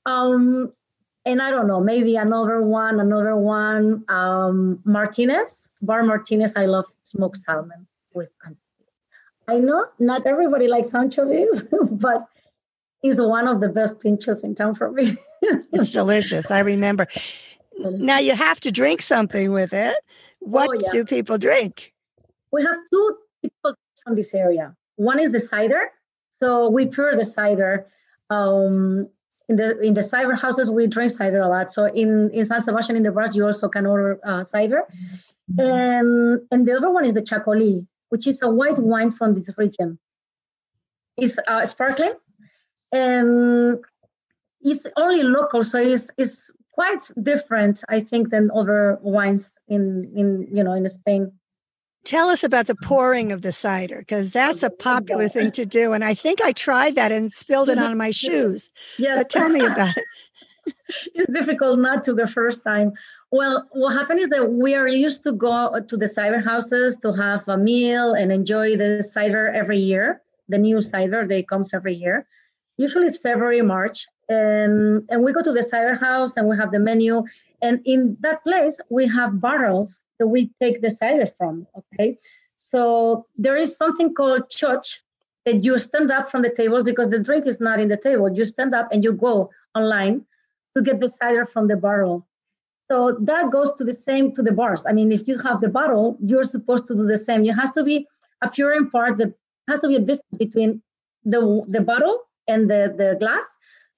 Um, 0.05 0.71
and 1.25 1.41
I 1.41 1.51
don't 1.51 1.67
know, 1.67 1.81
maybe 1.81 2.15
another 2.15 2.61
one, 2.61 3.01
another 3.01 3.35
one. 3.35 4.05
Um, 4.07 4.79
Martinez, 4.85 5.67
Bar 5.81 6.03
Martinez. 6.03 6.53
I 6.55 6.65
love 6.65 6.85
smoked 7.03 7.39
salmon 7.39 7.87
with 8.13 8.31
anchovies. 8.45 8.61
I 9.49 9.59
know 9.59 9.87
not 9.99 10.25
everybody 10.25 10.69
likes 10.69 10.95
anchovies, 10.95 11.63
but 11.91 12.21
it's 13.03 13.19
one 13.19 13.49
of 13.49 13.59
the 13.59 13.67
best 13.67 13.99
pinchos 13.99 14.45
in 14.45 14.55
town 14.55 14.75
for 14.75 14.93
me. 14.93 15.17
it's 15.41 15.91
delicious. 15.91 16.49
I 16.49 16.59
remember. 16.59 17.07
Now 17.77 18.19
you 18.19 18.33
have 18.33 18.61
to 18.61 18.71
drink 18.71 19.01
something 19.01 19.51
with 19.51 19.73
it. 19.73 19.97
What 20.39 20.69
oh, 20.69 20.79
yeah. 20.79 20.91
do 20.93 21.03
people 21.03 21.37
drink? 21.37 21.93
We 22.51 22.63
have 22.63 22.77
two 22.91 23.17
people 23.41 23.75
from 24.03 24.15
this 24.15 24.33
area. 24.33 24.75
One 24.95 25.19
is 25.19 25.31
the 25.31 25.39
cider. 25.39 25.91
So 26.39 26.69
we 26.69 26.87
pour 26.87 27.15
the 27.15 27.25
cider. 27.25 27.87
Um, 28.29 29.09
in 29.49 29.55
the 29.55 29.79
in 29.79 29.93
the 29.93 30.03
cider 30.03 30.35
houses, 30.35 30.69
we 30.69 30.87
drink 30.87 31.11
cider 31.11 31.39
a 31.39 31.47
lot. 31.47 31.71
So 31.71 31.85
in, 31.85 32.29
in 32.33 32.45
San 32.45 32.61
Sebastian, 32.61 32.97
in 32.97 33.03
the 33.03 33.11
bars, 33.11 33.35
you 33.35 33.45
also 33.45 33.69
can 33.69 33.85
order 33.85 34.19
uh, 34.23 34.43
cider. 34.43 34.83
Mm-hmm. 35.51 35.59
And, 35.59 36.41
and 36.51 36.67
the 36.67 36.75
other 36.75 36.91
one 36.91 37.05
is 37.05 37.13
the 37.13 37.21
Chacolí, 37.21 37.87
which 38.09 38.27
is 38.27 38.41
a 38.41 38.49
white 38.49 38.77
wine 38.77 39.11
from 39.11 39.33
this 39.33 39.49
region. 39.57 39.97
It's 41.15 41.37
uh, 41.47 41.65
sparkling 41.65 42.13
and 42.91 43.79
it's 44.61 44.85
only 44.97 45.23
local, 45.23 45.63
so 45.63 45.79
it's, 45.79 46.09
it's 46.17 46.51
quite 46.71 46.99
different, 47.23 47.83
I 47.89 47.99
think, 47.99 48.29
than 48.29 48.51
other 48.53 48.99
wines 49.01 49.53
in, 49.67 50.11
in 50.15 50.47
you 50.51 50.63
know 50.63 50.73
in 50.73 50.89
Spain. 50.89 51.31
Tell 52.07 52.29
us 52.29 52.41
about 52.41 52.67
the 52.67 52.77
oh, 52.81 52.87
pouring 52.87 53.33
of 53.33 53.41
the 53.41 53.51
cider 53.51 53.97
because 53.97 54.31
that's 54.31 54.63
a 54.63 54.71
oh, 54.71 54.75
popular 54.79 55.27
thing 55.27 55.51
to 55.51 55.65
do. 55.65 55.91
And 55.91 56.05
I 56.05 56.13
think 56.13 56.41
I 56.41 56.53
tried 56.53 56.95
that 56.95 57.11
and 57.11 57.33
spilled 57.33 57.67
it 57.67 57.77
on 57.77 57.97
my 57.97 58.11
shoes. 58.11 58.69
Yes. 58.97 59.19
But 59.19 59.29
tell 59.29 59.49
me 59.49 59.65
about 59.65 59.97
it. 59.97 60.05
it's 61.13 61.29
difficult 61.29 61.79
not 61.79 62.05
to 62.05 62.13
the 62.13 62.25
first 62.25 62.63
time. 62.63 62.93
Well, 63.29 63.67
what 63.73 63.91
happened 63.91 64.21
is 64.21 64.29
that 64.29 64.53
we 64.53 64.73
are 64.73 64.87
used 64.87 65.23
to 65.23 65.33
go 65.33 65.51
uh, 65.51 65.81
to 65.81 65.97
the 65.97 66.07
cider 66.07 66.39
houses 66.39 66.95
to 67.01 67.11
have 67.11 67.45
a 67.49 67.57
meal 67.57 68.13
and 68.13 68.31
enjoy 68.31 68.77
the 68.77 69.03
cider 69.03 69.49
every 69.49 69.79
year. 69.79 70.21
The 70.47 70.59
new 70.59 70.77
mm-hmm. 70.77 70.89
cider, 70.89 71.27
they 71.27 71.43
comes 71.43 71.73
every 71.73 71.95
year. 71.95 72.25
Usually 72.77 73.07
it's 73.07 73.17
February, 73.17 73.61
March. 73.61 74.07
And, 74.29 75.03
and 75.09 75.25
we 75.25 75.33
go 75.33 75.43
to 75.43 75.51
the 75.51 75.63
cider 75.63 75.95
house 75.95 76.37
and 76.37 76.47
we 76.47 76.55
have 76.55 76.71
the 76.71 76.79
menu. 76.79 77.23
And 77.61 77.81
in 77.85 78.17
that 78.21 78.43
place, 78.43 78.79
we 78.89 79.07
have 79.07 79.41
barrels 79.41 80.03
that 80.19 80.27
we 80.27 80.51
take 80.61 80.81
the 80.81 80.91
cider 80.91 81.25
from. 81.25 81.67
Okay, 81.77 82.17
so 82.57 83.25
there 83.35 83.57
is 83.57 83.75
something 83.75 84.13
called 84.13 84.49
txotx 84.49 84.93
that 85.45 85.63
you 85.63 85.79
stand 85.79 86.11
up 86.11 86.29
from 86.29 86.41
the 86.41 86.53
tables 86.53 86.83
because 86.83 87.09
the 87.09 87.23
drink 87.23 87.47
is 87.47 87.59
not 87.59 87.79
in 87.79 87.87
the 87.87 87.97
table. 87.97 88.31
You 88.31 88.45
stand 88.45 88.75
up 88.75 88.89
and 88.91 89.03
you 89.03 89.13
go 89.13 89.49
online 89.75 90.25
to 90.75 90.83
get 90.83 90.99
the 90.99 91.09
cider 91.09 91.45
from 91.45 91.67
the 91.67 91.77
barrel. 91.77 92.27
So 92.89 93.17
that 93.21 93.51
goes 93.51 93.73
to 93.75 93.83
the 93.83 93.93
same 93.93 94.33
to 94.35 94.41
the 94.41 94.51
bars. 94.51 94.83
I 94.87 94.93
mean, 94.93 95.11
if 95.11 95.27
you 95.27 95.37
have 95.39 95.61
the 95.61 95.67
bottle, 95.67 96.17
you're 96.21 96.43
supposed 96.43 96.87
to 96.87 96.95
do 96.95 97.05
the 97.05 97.17
same. 97.17 97.43
It 97.43 97.53
has 97.53 97.71
to 97.73 97.83
be 97.83 98.07
a 98.41 98.49
pouring 98.49 98.89
part 98.89 99.17
that 99.17 99.33
has 99.67 99.79
to 99.81 99.87
be 99.87 99.95
a 99.95 99.99
distance 99.99 100.37
between 100.37 100.81
the 101.25 101.65
the 101.67 101.81
bottle 101.81 102.21
and 102.47 102.69
the, 102.69 102.93
the 102.97 103.17
glass. 103.19 103.45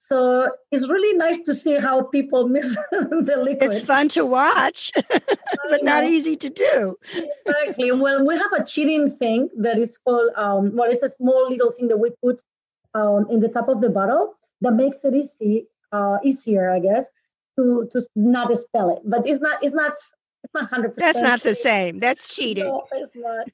So 0.01 0.50
it's 0.72 0.88
really 0.88 1.18
nice 1.18 1.39
to 1.39 1.53
see 1.53 1.75
how 1.75 2.03
people 2.03 2.48
mix 2.56 2.74
the 2.91 3.36
liquid. 3.38 3.70
It's 3.72 3.82
fun 3.82 4.08
to 4.10 4.25
watch, 4.25 4.91
but 5.70 5.84
not 5.84 6.06
easy 6.06 6.38
to 6.38 6.50
do. 6.50 6.96
Exactly. 7.13 7.91
Well, 8.00 8.25
we 8.25 8.38
have 8.38 8.53
a 8.58 8.63
cheating 8.63 9.18
thing 9.18 9.50
that 9.58 9.77
is 9.77 9.98
called, 9.98 10.32
um, 10.38 10.74
well, 10.74 10.89
it's 10.89 11.01
a 11.03 11.10
small 11.10 11.50
little 11.50 11.72
thing 11.72 11.89
that 11.89 11.98
we 11.98 12.12
put 12.24 12.41
um, 12.94 13.27
in 13.29 13.41
the 13.41 13.50
top 13.50 13.68
of 13.68 13.82
the 13.82 13.89
bottle 13.89 14.36
that 14.62 14.72
makes 14.72 14.98
it 15.03 15.13
easy, 15.13 15.68
uh, 15.91 16.18
easier, 16.24 16.72
I 16.72 16.79
guess, 16.79 17.10
to 17.58 17.89
to 17.91 18.01
not 18.15 18.58
spell 18.58 18.96
it. 18.96 19.01
But 19.03 19.27
it's 19.27 19.41
not, 19.41 19.62
it's 19.62 19.75
not, 19.75 19.94
it's 20.44 20.53
not 20.53 20.70
hundred 20.70 20.96
percent. 20.96 21.13
That's 21.13 21.24
not 21.24 21.44
the 21.44 21.56
same. 21.56 22.00
That's 22.00 22.34
cheating. 22.34 22.65
No, 22.65 22.86
it's 22.94 23.12
not 23.15 23.50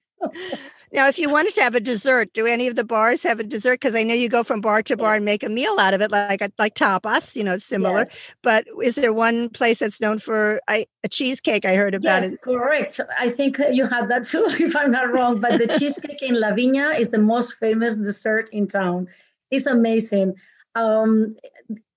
now, 0.92 1.08
if 1.08 1.20
you 1.20 1.30
wanted 1.30 1.54
to 1.56 1.62
have 1.62 1.76
a 1.76 1.80
dessert, 1.80 2.34
do 2.34 2.46
any 2.46 2.68
of 2.68 2.76
the 2.76 2.84
bars 2.84 3.24
have 3.24 3.40
a 3.40 3.44
dessert? 3.44 3.80
Because 3.82 3.96
I 3.96 4.04
know 4.04 4.14
you 4.14 4.30
go 4.30 4.44
from 4.44 4.62
bar 4.62 4.82
to 4.84 4.96
bar 4.96 5.16
and 5.16 5.26
make 5.26 5.44
a 5.44 5.50
meal 5.50 5.76
out 5.80 5.94
of 5.94 6.02
it, 6.02 6.12
like 6.12 6.42
uh, 6.42 6.50
like 6.58 6.76
tapas, 6.76 7.36
you 7.36 7.44
know, 7.44 7.58
similar. 7.58 8.00
Yes. 8.00 8.16
But 8.42 8.66
is 8.82 8.96
there 8.96 9.14
one 9.14 9.50
place 9.50 9.80
that's 9.80 10.00
known 10.00 10.20
for 10.20 10.62
a, 10.70 10.86
a 11.04 11.10
cheesecake? 11.10 11.66
I 11.66 11.76
heard 11.76 11.96
about 11.96 12.24
yes, 12.24 12.34
it. 12.34 12.42
Correct. 12.42 13.00
I 13.20 13.30
think 13.30 13.60
uh, 13.60 13.68
you 13.68 13.86
had 13.86 14.10
that 14.10 14.26
too, 14.26 14.46
if 14.60 14.76
I'm 14.76 14.92
not 14.92 15.14
wrong. 15.14 15.40
But 15.40 15.58
the 15.58 15.68
cheesecake 15.80 16.22
in 16.22 16.40
La 16.40 16.52
Viña 16.52 16.98
is 16.98 17.10
the 17.10 17.20
most 17.20 17.56
famous 17.56 17.98
dessert 17.98 18.50
in 18.52 18.68
town. 18.68 19.08
It's 19.52 19.66
amazing. 19.66 20.36
Um, 20.76 21.36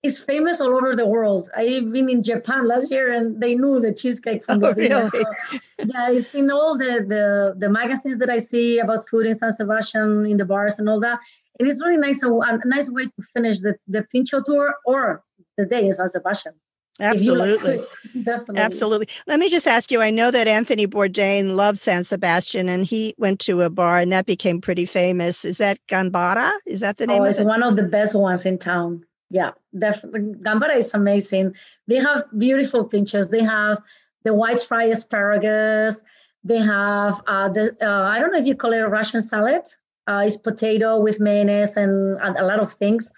it's 0.02 0.20
famous 0.20 0.60
all 0.60 0.74
over 0.76 0.94
the 0.94 1.06
world. 1.06 1.50
I've 1.56 1.92
been 1.92 2.08
in 2.08 2.22
Japan 2.22 2.68
last 2.68 2.90
year 2.90 3.12
and 3.12 3.40
they 3.40 3.56
knew 3.56 3.80
the 3.80 3.92
cheesecake 3.92 4.44
from 4.44 4.62
oh, 4.64 4.72
the 4.72 4.88
really? 4.88 5.10
So, 5.10 5.58
yeah, 5.84 6.10
it's 6.10 6.34
in 6.34 6.50
all 6.50 6.78
the, 6.78 7.04
the 7.06 7.54
the 7.58 7.68
magazines 7.68 8.18
that 8.18 8.30
I 8.30 8.38
see 8.38 8.78
about 8.78 9.08
food 9.08 9.26
in 9.26 9.34
San 9.34 9.52
Sebastian, 9.52 10.24
in 10.26 10.36
the 10.36 10.44
bars 10.44 10.78
and 10.78 10.88
all 10.88 11.00
that. 11.00 11.18
And 11.58 11.68
it's 11.68 11.82
really 11.84 11.96
nice, 11.96 12.22
a, 12.22 12.30
a 12.30 12.60
nice 12.64 12.88
way 12.88 13.06
to 13.06 13.22
finish 13.34 13.58
the, 13.58 13.74
the 13.88 14.04
Pincho 14.12 14.42
tour 14.46 14.74
or 14.86 15.24
the 15.56 15.66
day 15.66 15.86
in 15.86 15.92
San 15.92 16.08
Sebastian. 16.08 16.52
Absolutely. 17.00 17.84
Definitely. 18.22 18.56
Absolutely. 18.62 19.08
Let 19.26 19.38
me 19.38 19.48
just 19.48 19.66
ask 19.66 19.90
you 19.90 20.02
I 20.02 20.10
know 20.10 20.30
that 20.30 20.48
Anthony 20.48 20.86
Bourdain 20.86 21.54
loved 21.54 21.78
San 21.78 22.04
Sebastian 22.04 22.68
and 22.68 22.84
he 22.84 23.14
went 23.18 23.40
to 23.40 23.62
a 23.62 23.70
bar 23.70 23.98
and 23.98 24.12
that 24.12 24.26
became 24.26 24.60
pretty 24.60 24.86
famous. 24.86 25.44
Is 25.44 25.58
that 25.58 25.78
Ganbara? 25.86 26.52
Is 26.66 26.80
that 26.80 26.96
the 26.98 27.06
name? 27.06 27.22
Oh, 27.22 27.24
it's 27.24 27.40
one 27.40 27.62
of 27.62 27.76
the 27.76 27.84
best 27.84 28.14
ones 28.14 28.44
in 28.44 28.58
town. 28.58 29.04
Yeah, 29.30 29.52
definitely. 29.78 30.34
Ganbara 30.42 30.76
is 30.76 30.92
amazing. 30.94 31.54
They 31.86 31.96
have 31.96 32.24
beautiful 32.36 32.88
pinchos. 32.88 33.30
They 33.30 33.42
have 33.42 33.80
the 34.24 34.34
white 34.34 34.60
fried 34.60 34.90
asparagus. 34.90 36.02
They 36.44 36.58
have 36.58 37.20
uh, 37.26 37.48
the 37.48 37.76
uh, 37.80 38.02
I 38.02 38.18
don't 38.18 38.32
know 38.32 38.38
if 38.38 38.46
you 38.46 38.54
call 38.54 38.72
it 38.72 38.80
a 38.80 38.88
Russian 38.88 39.20
salad. 39.20 39.62
Uh, 40.06 40.22
it's 40.26 40.38
potato 40.38 40.98
with 40.98 41.20
mayonnaise 41.20 41.76
and 41.76 42.18
a 42.22 42.44
lot 42.44 42.60
of 42.60 42.72
things 42.72 43.12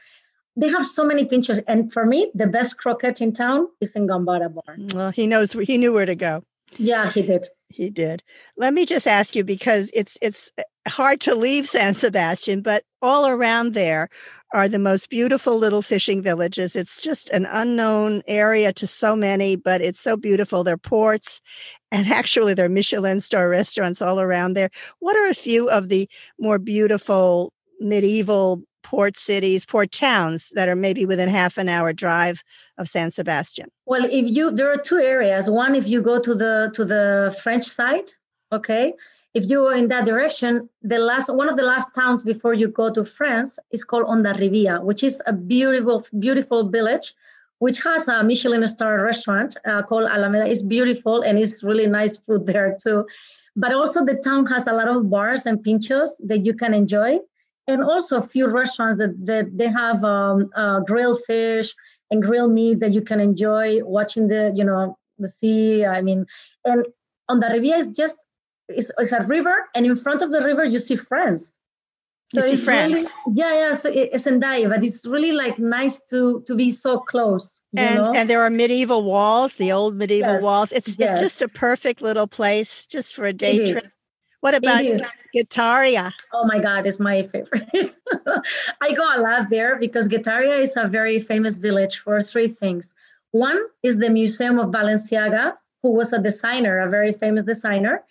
they 0.57 0.69
have 0.69 0.87
so 0.87 1.04
many 1.04 1.25
pinchos. 1.25 1.62
And 1.66 1.92
for 1.92 2.04
me, 2.04 2.30
the 2.35 2.47
best 2.47 2.78
croquette 2.78 3.21
in 3.21 3.33
town 3.33 3.69
is 3.80 3.97
in 3.97 4.07
Ganbara 4.07 4.52
Bar. 4.52 4.76
Well, 4.95 5.11
he 5.11 5.26
knows 5.26 5.52
he 5.52 5.78
knew 5.78 5.92
where 5.92 6.07
to 6.07 6.16
go. 6.16 6.45
Yeah, 6.78 7.11
he 7.11 7.23
did. 7.23 7.47
He 7.69 7.90
did. 7.90 8.23
Let 8.57 8.75
me 8.75 8.85
just 8.85 9.07
ask 9.07 9.35
you 9.37 9.45
because 9.45 9.90
it's 9.95 10.19
it's 10.21 10.50
hard 10.88 11.21
to 11.23 11.35
leave 11.35 11.69
San 11.69 11.95
Sebastian, 11.95 12.62
but 12.62 12.85
all 13.00 13.28
around 13.28 13.75
there 13.75 14.09
are 14.52 14.69
the 14.69 14.78
most 14.78 15.09
beautiful 15.09 15.57
little 15.57 15.83
fishing 15.83 16.21
villages. 16.23 16.75
It's 16.75 17.00
just 17.00 17.30
an 17.30 17.47
unknown 17.47 18.23
area 18.26 18.72
to 18.72 18.87
so 18.87 19.14
many, 19.14 19.55
but 19.55 19.81
it's 19.81 20.01
so 20.01 20.16
beautiful. 20.16 20.64
There 20.64 20.74
are 20.74 20.79
ports 20.79 21.40
and 21.92 22.09
actually 22.09 22.55
there 22.55 22.66
are 22.66 22.70
Michelin 22.70 23.20
star 23.20 23.48
restaurants 23.48 24.03
all 24.03 24.20
around 24.20 24.55
there. 24.55 24.70
What 24.98 25.16
are 25.16 25.29
a 25.29 25.35
few 25.35 25.70
of 25.70 25.88
the 25.88 26.09
more 26.38 26.59
beautiful 26.59 27.53
medieval 27.81 28.62
port 28.83 29.16
cities, 29.16 29.64
port 29.64 29.93
towns 29.93 30.49
that 30.55 30.69
are 30.69 30.77
maybe 30.77 31.07
within 31.07 31.29
half 31.29 31.59
an 31.59 31.69
hour 31.69 31.93
drive 31.93 32.43
of 32.79 32.88
San 32.88 33.11
Sebastian? 33.11 33.71
Well, 33.87 34.05
if 34.05 34.31
you 34.31 34.51
there 34.51 34.73
are 34.73 34.77
two 34.77 34.99
areas. 34.99 35.49
One, 35.49 35.75
if 35.75 35.88
you 35.88 36.03
go 36.03 36.21
to 36.21 36.35
the 36.35 36.71
to 36.75 36.85
the 36.85 37.37
French 37.43 37.64
side, 37.64 38.11
okay. 38.53 38.95
If 39.33 39.45
you 39.49 39.59
go 39.59 39.71
in 39.71 39.87
that 39.88 40.07
direction, 40.07 40.69
the 40.83 40.99
last 40.99 41.33
one 41.33 41.49
of 41.49 41.57
the 41.57 41.62
last 41.62 41.95
towns 41.95 42.25
before 42.25 42.53
you 42.53 42.66
go 42.66 42.93
to 42.93 43.05
France 43.05 43.61
is 43.71 43.85
called 43.85 44.07
Hondarribia, 44.07 44.83
which 44.83 45.05
is 45.05 45.23
a 45.25 45.33
beautiful, 45.33 46.05
beautiful 46.19 46.69
village, 46.69 47.14
which 47.61 47.81
has 47.85 48.09
a 48.09 48.25
Michelin 48.25 48.66
star 48.66 49.05
restaurant 49.05 49.57
uh, 49.66 49.83
called 49.83 50.11
Alameda. 50.11 50.47
It's 50.51 50.62
beautiful 50.62 51.23
and 51.23 51.38
it's 51.38 51.62
really 51.62 51.87
nice 51.87 52.16
food 52.16 52.47
there 52.47 52.77
too. 52.83 53.07
But 53.55 53.73
also 53.73 54.05
the 54.05 54.16
town 54.16 54.47
has 54.47 54.66
a 54.66 54.73
lot 54.73 54.88
of 54.88 55.09
bars 55.09 55.47
and 55.47 55.62
pinchos 55.62 56.11
that 56.27 56.38
you 56.38 56.55
can 56.55 56.75
enjoy 56.75 57.21
and 57.70 57.85
also 57.85 58.18
a 58.18 58.22
few 58.22 58.48
restaurants 58.48 58.98
that, 58.98 59.14
that 59.26 59.56
they 59.56 59.68
have 59.68 60.02
um, 60.04 60.50
uh, 60.56 60.80
grilled 60.80 61.20
fish 61.26 61.74
and 62.11 62.22
grilled 62.22 62.52
meat 62.52 62.80
that 62.80 62.92
you 62.92 63.02
can 63.02 63.20
enjoy 63.20 63.83
watching 63.85 64.28
the 64.28 64.52
you 64.54 64.64
know 64.64 64.96
the 65.18 65.28
sea 65.28 65.85
i 65.85 66.00
mean 66.02 66.26
and 66.64 66.87
Hondarribia 67.30 67.78
is 67.78 67.88
just 67.88 68.16
it's, 68.68 68.90
it's 68.98 69.12
a 69.12 69.24
river 69.26 69.68
and 69.74 69.87
in 69.87 69.96
front 69.96 70.22
of 70.22 70.30
the 70.30 70.40
river 70.40 70.64
you 70.64 70.78
see 70.78 70.96
france 70.96 71.61
so 72.33 72.44
you 72.44 72.56
see 72.56 72.64
France. 72.64 72.92
Really, 72.92 73.06
yeah, 73.33 73.52
yeah. 73.54 73.74
So 73.74 73.90
it's 73.92 74.24
Hendaya, 74.24 74.68
but 74.68 74.85
it's 74.85 75.04
really 75.04 75.33
like 75.33 75.59
nice 75.59 76.00
to 76.11 76.44
to 76.46 76.54
be 76.54 76.70
so 76.70 77.00
close. 77.00 77.59
and 77.76 78.04
know? 78.04 78.12
and 78.14 78.30
there 78.30 78.42
are 78.42 78.50
medieval 78.50 79.02
walls, 79.02 79.56
the 79.56 79.72
old 79.72 79.96
medieval 79.96 80.35
yes. 80.35 80.42
walls. 80.42 80.70
It's 80.70 80.96
yes. 80.96 81.20
it's 81.20 81.20
just 81.20 81.42
a 81.42 81.48
perfect 81.48 82.00
little 82.02 82.28
place 82.28 82.87
just 82.87 83.16
for 83.16 83.24
a 83.24 83.33
day 83.33 83.72
trip. 83.72 83.85
What 84.40 84.55
about 84.55 84.83
Guetaria? 85.35 86.12
Oh 86.33 86.46
my 86.46 86.59
God, 86.59 86.87
it's 86.87 86.98
my 86.98 87.22
favorite. 87.22 87.96
I 88.81 88.92
go 88.92 89.05
a 89.16 89.20
lot 89.20 89.50
there 89.50 89.79
because 89.79 90.09
Guetaria 90.09 90.57
is 90.57 90.76
a 90.76 90.88
very 90.88 91.20
famous 91.20 91.59
village 91.59 91.98
for 91.98 92.20
three 92.22 92.48
things. 92.48 92.90
One 93.33 93.61
is 93.83 93.98
the 93.98 94.11
Museum 94.11 94.59
of 94.59 94.70
Balenciaga, 94.70 95.57
who 95.83 95.92
was 95.92 96.12
a 96.12 96.18
designer, 96.18 96.79
a 96.79 96.88
very 96.88 97.12
famous 97.12 97.44
designer. 97.44 98.03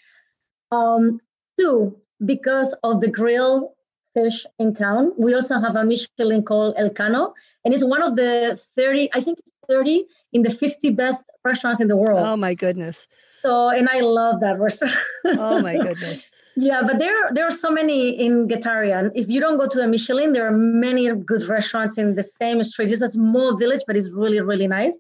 Um, 0.72 1.20
two, 1.58 1.98
because 2.24 2.76
of 2.84 3.02
the 3.02 3.08
grill 3.08 3.76
fish 4.14 4.46
in 4.58 4.74
town. 4.74 5.12
We 5.18 5.34
also 5.34 5.60
have 5.60 5.76
a 5.76 5.86
Michelin 5.86 6.44
called 6.44 6.76
Elcano, 6.78 7.34
and 7.64 7.74
it's 7.74 7.84
one 7.84 8.02
of 8.02 8.16
the 8.16 8.60
30, 8.76 9.10
I 9.14 9.22
think 9.22 9.40
it's 9.40 9.52
30 9.68 10.06
in 10.34 10.42
the 10.44 10.52
50 10.52 10.92
best 10.92 11.24
restaurants 11.44 11.80
in 11.80 11.88
the 11.88 11.98
world. 11.98 12.20
Oh 12.20 12.38
my 12.38 12.54
goodness. 12.54 13.08
So, 13.42 13.70
and 13.70 13.88
I 13.90 14.02
love 14.02 14.42
that 14.42 14.60
restaurant. 14.60 14.96
oh 15.26 15.62
my 15.62 15.78
goodness. 15.86 16.24
Yeah, 16.56 16.82
but 16.86 17.00
there 17.00 17.32
there 17.32 17.46
are 17.48 17.52
so 17.52 17.72
many 17.72 18.10
in 18.20 18.48
Guetaria. 18.48 19.12
If 19.16 19.30
you 19.30 19.40
don't 19.40 19.58
go 19.58 19.68
to 19.68 19.78
the 19.78 19.88
Michelin, 19.88 20.34
there 20.34 20.46
are 20.46 20.58
many 20.58 21.10
good 21.14 21.44
restaurants 21.44 21.98
in 21.98 22.16
the 22.16 22.24
same 22.24 22.64
street. 22.64 22.92
It's 22.92 23.02
a 23.02 23.10
small 23.10 23.56
village, 23.58 23.84
but 23.88 23.96
it's 23.96 24.12
really 24.12 24.42
really 24.42 24.68
nice. 24.68 24.98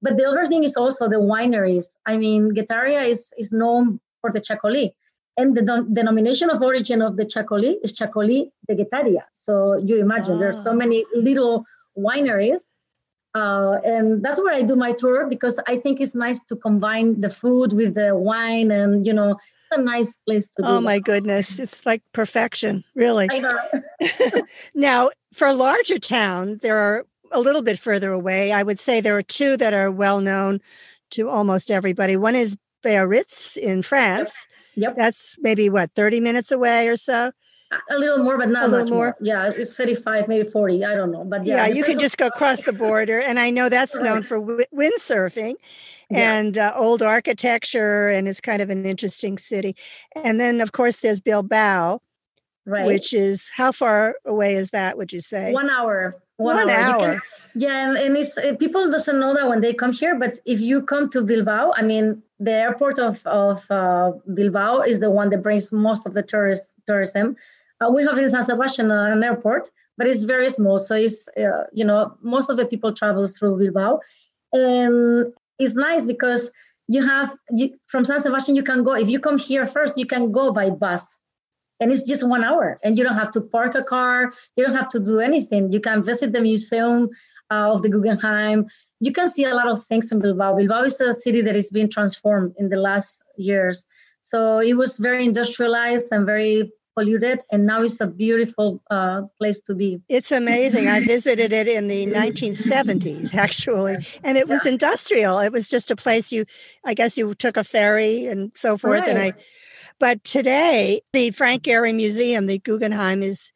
But 0.00 0.16
the 0.16 0.24
other 0.24 0.46
thing 0.46 0.64
is 0.64 0.74
also 0.74 1.08
the 1.08 1.20
wineries. 1.20 1.86
I 2.06 2.16
mean, 2.16 2.54
Guetaria 2.54 3.02
is 3.02 3.32
is 3.36 3.52
known 3.52 4.00
for 4.20 4.32
the 4.32 4.40
Chacolí, 4.40 4.92
and 5.36 5.56
the 5.56 5.62
don- 5.62 5.92
denomination 5.92 6.48
of 6.48 6.62
origin 6.62 7.02
of 7.02 7.16
the 7.16 7.26
Chacolí 7.26 7.76
is 7.82 7.92
Chacolí 7.98 8.50
de 8.66 8.74
Guetaria. 8.74 9.24
So 9.32 9.76
you 9.78 10.00
imagine 10.00 10.34
oh. 10.34 10.38
there's 10.38 10.62
so 10.62 10.70
ah. 10.70 10.82
many 10.84 11.04
little 11.14 11.64
wineries 11.96 12.60
uh, 13.34 13.78
and 13.84 14.22
that's 14.22 14.38
where 14.38 14.54
I 14.54 14.62
do 14.62 14.76
my 14.76 14.92
tour 14.92 15.26
because 15.28 15.58
I 15.66 15.78
think 15.78 16.00
it's 16.00 16.14
nice 16.14 16.40
to 16.46 16.56
combine 16.56 17.20
the 17.20 17.30
food 17.30 17.72
with 17.72 17.94
the 17.94 18.16
wine, 18.16 18.70
and 18.70 19.06
you 19.06 19.12
know, 19.12 19.38
a 19.70 19.80
nice 19.80 20.14
place 20.26 20.48
to. 20.56 20.62
Do. 20.62 20.68
Oh 20.68 20.80
my 20.80 20.96
that. 20.96 21.04
goodness, 21.04 21.58
it's 21.58 21.84
like 21.86 22.02
perfection, 22.12 22.84
really. 22.94 23.28
I 23.30 23.38
know. 23.38 24.42
now, 24.74 25.10
for 25.32 25.46
a 25.46 25.54
larger 25.54 25.98
town, 25.98 26.58
there 26.62 26.78
are 26.78 27.06
a 27.30 27.40
little 27.40 27.62
bit 27.62 27.78
further 27.78 28.12
away. 28.12 28.52
I 28.52 28.62
would 28.62 28.78
say 28.78 29.00
there 29.00 29.16
are 29.16 29.22
two 29.22 29.56
that 29.56 29.72
are 29.72 29.90
well 29.90 30.20
known 30.20 30.60
to 31.12 31.28
almost 31.28 31.70
everybody. 31.70 32.16
One 32.16 32.34
is 32.34 32.56
Biarritz 32.84 33.56
in 33.56 33.82
France. 33.82 34.46
Yep. 34.74 34.88
yep. 34.90 34.96
That's 34.96 35.36
maybe 35.40 35.70
what 35.70 35.90
thirty 35.94 36.20
minutes 36.20 36.52
away 36.52 36.88
or 36.88 36.96
so 36.96 37.32
a 37.90 37.98
little 37.98 38.18
more, 38.18 38.38
but 38.38 38.48
not 38.48 38.70
much 38.70 38.88
more. 38.88 38.98
more. 39.06 39.16
Yeah, 39.20 39.52
it's 39.54 39.74
35, 39.76 40.28
maybe 40.28 40.48
40. 40.48 40.84
I 40.84 40.94
don't 40.94 41.10
know. 41.10 41.24
But 41.24 41.44
yeah, 41.44 41.66
yeah 41.66 41.74
you 41.74 41.84
can 41.84 41.98
just 41.98 42.18
go 42.18 42.26
across 42.26 42.62
the 42.62 42.72
border. 42.72 43.18
And 43.18 43.38
I 43.38 43.50
know 43.50 43.68
that's 43.68 43.94
right. 43.94 44.04
known 44.04 44.22
for 44.22 44.40
windsurfing 44.40 45.54
yeah. 46.10 46.34
and 46.34 46.58
uh, 46.58 46.72
old 46.76 47.02
architecture, 47.02 48.08
and 48.08 48.28
it's 48.28 48.40
kind 48.40 48.62
of 48.62 48.70
an 48.70 48.84
interesting 48.84 49.38
city. 49.38 49.76
And 50.24 50.38
then, 50.40 50.60
of 50.60 50.72
course, 50.72 50.98
there's 50.98 51.20
Bilbao, 51.20 52.00
right. 52.66 52.86
which 52.86 53.12
is 53.12 53.50
how 53.54 53.72
far 53.72 54.16
away 54.24 54.54
is 54.54 54.70
that, 54.70 54.96
would 54.98 55.12
you 55.12 55.20
say? 55.20 55.52
One 55.52 55.70
hour. 55.70 56.16
One, 56.36 56.56
One 56.56 56.70
hour. 56.70 57.00
hour. 57.00 57.12
Can, 57.12 57.22
yeah, 57.54 57.88
and, 57.88 57.98
and 57.98 58.16
it's 58.16 58.36
uh, 58.36 58.56
people 58.58 58.90
doesn't 58.90 59.20
know 59.20 59.34
that 59.34 59.48
when 59.48 59.60
they 59.60 59.74
come 59.74 59.92
here, 59.92 60.18
but 60.18 60.40
if 60.44 60.60
you 60.60 60.82
come 60.82 61.08
to 61.10 61.22
Bilbao, 61.22 61.72
I 61.76 61.82
mean, 61.82 62.22
the 62.40 62.52
airport 62.52 62.98
of 62.98 63.24
of 63.26 63.64
uh, 63.70 64.12
Bilbao 64.34 64.80
is 64.80 64.98
the 64.98 65.10
one 65.10 65.28
that 65.28 65.42
brings 65.42 65.70
most 65.70 66.06
of 66.06 66.14
the 66.14 66.22
tourist 66.22 66.66
tourism 66.86 67.36
Uh, 67.82 67.90
we 67.90 68.04
have 68.04 68.18
in 68.18 68.28
San 68.28 68.44
Sebastian 68.44 68.90
uh, 68.90 69.06
an 69.06 69.24
airport, 69.24 69.70
but 69.96 70.06
it's 70.06 70.22
very 70.22 70.48
small. 70.48 70.78
So 70.78 70.94
it's, 70.94 71.28
uh, 71.36 71.64
you 71.72 71.84
know, 71.84 72.16
most 72.22 72.48
of 72.48 72.56
the 72.56 72.66
people 72.66 72.92
travel 72.94 73.26
through 73.26 73.58
Bilbao. 73.58 74.00
And 74.52 75.32
it's 75.58 75.74
nice 75.74 76.04
because 76.04 76.50
you 76.88 77.04
have, 77.04 77.36
you, 77.50 77.70
from 77.88 78.04
San 78.04 78.20
Sebastian, 78.20 78.54
you 78.54 78.62
can 78.62 78.84
go, 78.84 78.92
if 78.94 79.08
you 79.08 79.18
come 79.18 79.38
here 79.38 79.66
first, 79.66 79.96
you 79.96 80.06
can 80.06 80.30
go 80.30 80.52
by 80.52 80.70
bus. 80.70 81.16
And 81.80 81.90
it's 81.90 82.02
just 82.02 82.22
one 82.22 82.44
hour, 82.44 82.78
and 82.84 82.96
you 82.96 83.02
don't 83.02 83.16
have 83.16 83.32
to 83.32 83.40
park 83.40 83.74
a 83.74 83.82
car. 83.82 84.32
You 84.56 84.64
don't 84.64 84.76
have 84.76 84.88
to 84.90 85.00
do 85.00 85.18
anything. 85.18 85.72
You 85.72 85.80
can 85.80 86.04
visit 86.04 86.30
the 86.30 86.40
museum 86.40 87.08
uh, 87.50 87.72
of 87.72 87.82
the 87.82 87.88
Guggenheim. 87.88 88.66
You 89.00 89.12
can 89.12 89.28
see 89.28 89.44
a 89.44 89.54
lot 89.54 89.66
of 89.66 89.82
things 89.82 90.12
in 90.12 90.20
Bilbao. 90.20 90.54
Bilbao 90.54 90.84
is 90.84 91.00
a 91.00 91.12
city 91.12 91.42
that 91.42 91.56
is 91.56 91.70
being 91.70 91.90
transformed 91.90 92.54
in 92.56 92.68
the 92.68 92.76
last 92.76 93.20
years. 93.36 93.84
So 94.20 94.60
it 94.60 94.74
was 94.74 94.98
very 94.98 95.24
industrialized 95.24 96.12
and 96.12 96.24
very 96.24 96.70
polluted 96.94 97.42
and 97.50 97.66
now 97.66 97.82
it's 97.82 98.00
a 98.00 98.06
beautiful 98.06 98.82
uh, 98.90 99.22
place 99.38 99.60
to 99.62 99.74
be. 99.74 100.00
It's 100.08 100.32
amazing. 100.32 100.88
I 100.88 101.00
visited 101.00 101.52
it 101.52 101.68
in 101.68 101.88
the 101.88 102.06
1970s 102.06 103.34
actually 103.46 103.96
and 104.22 104.38
it 104.38 104.48
was 104.48 104.66
industrial. 104.66 105.38
It 105.38 105.52
was 105.52 105.68
just 105.68 105.90
a 105.90 105.96
place 105.96 106.32
you 106.32 106.44
i 106.84 106.94
guess 106.94 107.16
you 107.16 107.34
took 107.34 107.56
a 107.56 107.64
ferry 107.64 108.26
and 108.26 108.52
so 108.54 108.76
forth 108.76 109.00
right. 109.00 109.08
and 109.08 109.18
i 109.18 109.32
but 109.98 110.22
today 110.24 111.00
the 111.12 111.30
frank 111.30 111.62
gehry 111.62 111.94
museum 111.94 112.46
the 112.46 112.58
guggenheim 112.58 113.22
is 113.22 113.52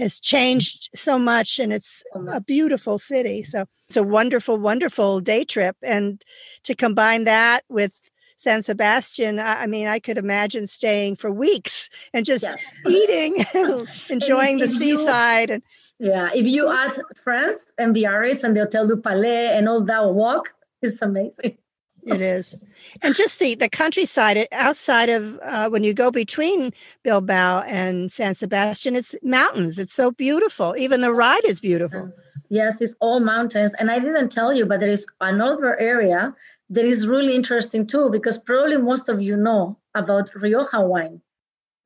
has 0.00 0.18
changed 0.18 0.88
so 0.94 1.18
much 1.18 1.58
and 1.58 1.72
it's 1.72 2.02
a 2.32 2.40
beautiful 2.40 2.98
city. 2.98 3.42
So 3.42 3.66
it's 3.86 3.96
a 3.96 4.02
wonderful 4.02 4.58
wonderful 4.58 5.20
day 5.20 5.44
trip 5.44 5.76
and 5.82 6.22
to 6.64 6.74
combine 6.74 7.24
that 7.24 7.64
with 7.68 7.92
San 8.40 8.62
Sebastian, 8.62 9.38
I, 9.38 9.66
mean, 9.66 9.86
I 9.86 9.98
could 9.98 10.16
imagine 10.16 10.66
staying 10.66 11.16
for 11.16 11.30
weeks 11.30 11.90
and 12.14 12.24
just 12.24 12.42
yes. 12.42 12.58
eating, 12.88 13.44
enjoying 14.08 14.56
the 14.56 14.66
seaside. 14.66 15.50
and 15.50 15.62
yeah, 15.98 16.30
if 16.34 16.46
you 16.46 16.72
add 16.72 16.98
France 17.22 17.70
and 17.76 17.94
Biarritz 17.94 18.42
and 18.42 18.56
the 18.56 18.60
Hotel 18.60 18.88
du 18.88 18.96
Palais 18.96 19.48
and 19.48 19.68
all 19.68 19.84
that 19.84 20.14
walk, 20.14 20.54
it's 20.80 21.02
amazing. 21.02 21.58
it 22.06 22.22
is 22.22 22.56
and 23.02 23.14
just 23.14 23.38
the 23.40 23.54
the 23.56 23.68
countryside 23.68 24.48
outside 24.52 25.10
of 25.10 25.38
uh, 25.42 25.68
when 25.68 25.84
you 25.84 25.92
go 25.92 26.10
between 26.10 26.70
bilbao 27.02 27.60
and 27.66 28.10
san 28.10 28.34
sebastian 28.34 28.96
it's 28.96 29.14
mountains 29.22 29.78
it's 29.78 29.92
so 29.92 30.10
beautiful 30.10 30.74
even 30.78 31.02
the 31.02 31.12
ride 31.12 31.44
is 31.44 31.60
beautiful 31.60 32.10
yes 32.48 32.80
it's 32.80 32.94
all 33.00 33.20
mountains 33.20 33.74
and 33.78 33.90
i 33.90 33.98
didn't 33.98 34.30
tell 34.30 34.50
you 34.50 34.64
but 34.64 34.80
there 34.80 34.88
is 34.88 35.04
another 35.20 35.78
area 35.78 36.34
that 36.70 36.84
is 36.84 37.06
really 37.06 37.34
interesting 37.34 37.86
too, 37.86 38.08
because 38.10 38.38
probably 38.38 38.76
most 38.76 39.08
of 39.08 39.20
you 39.20 39.36
know 39.36 39.76
about 39.94 40.34
Rioja 40.34 40.80
wine. 40.80 41.20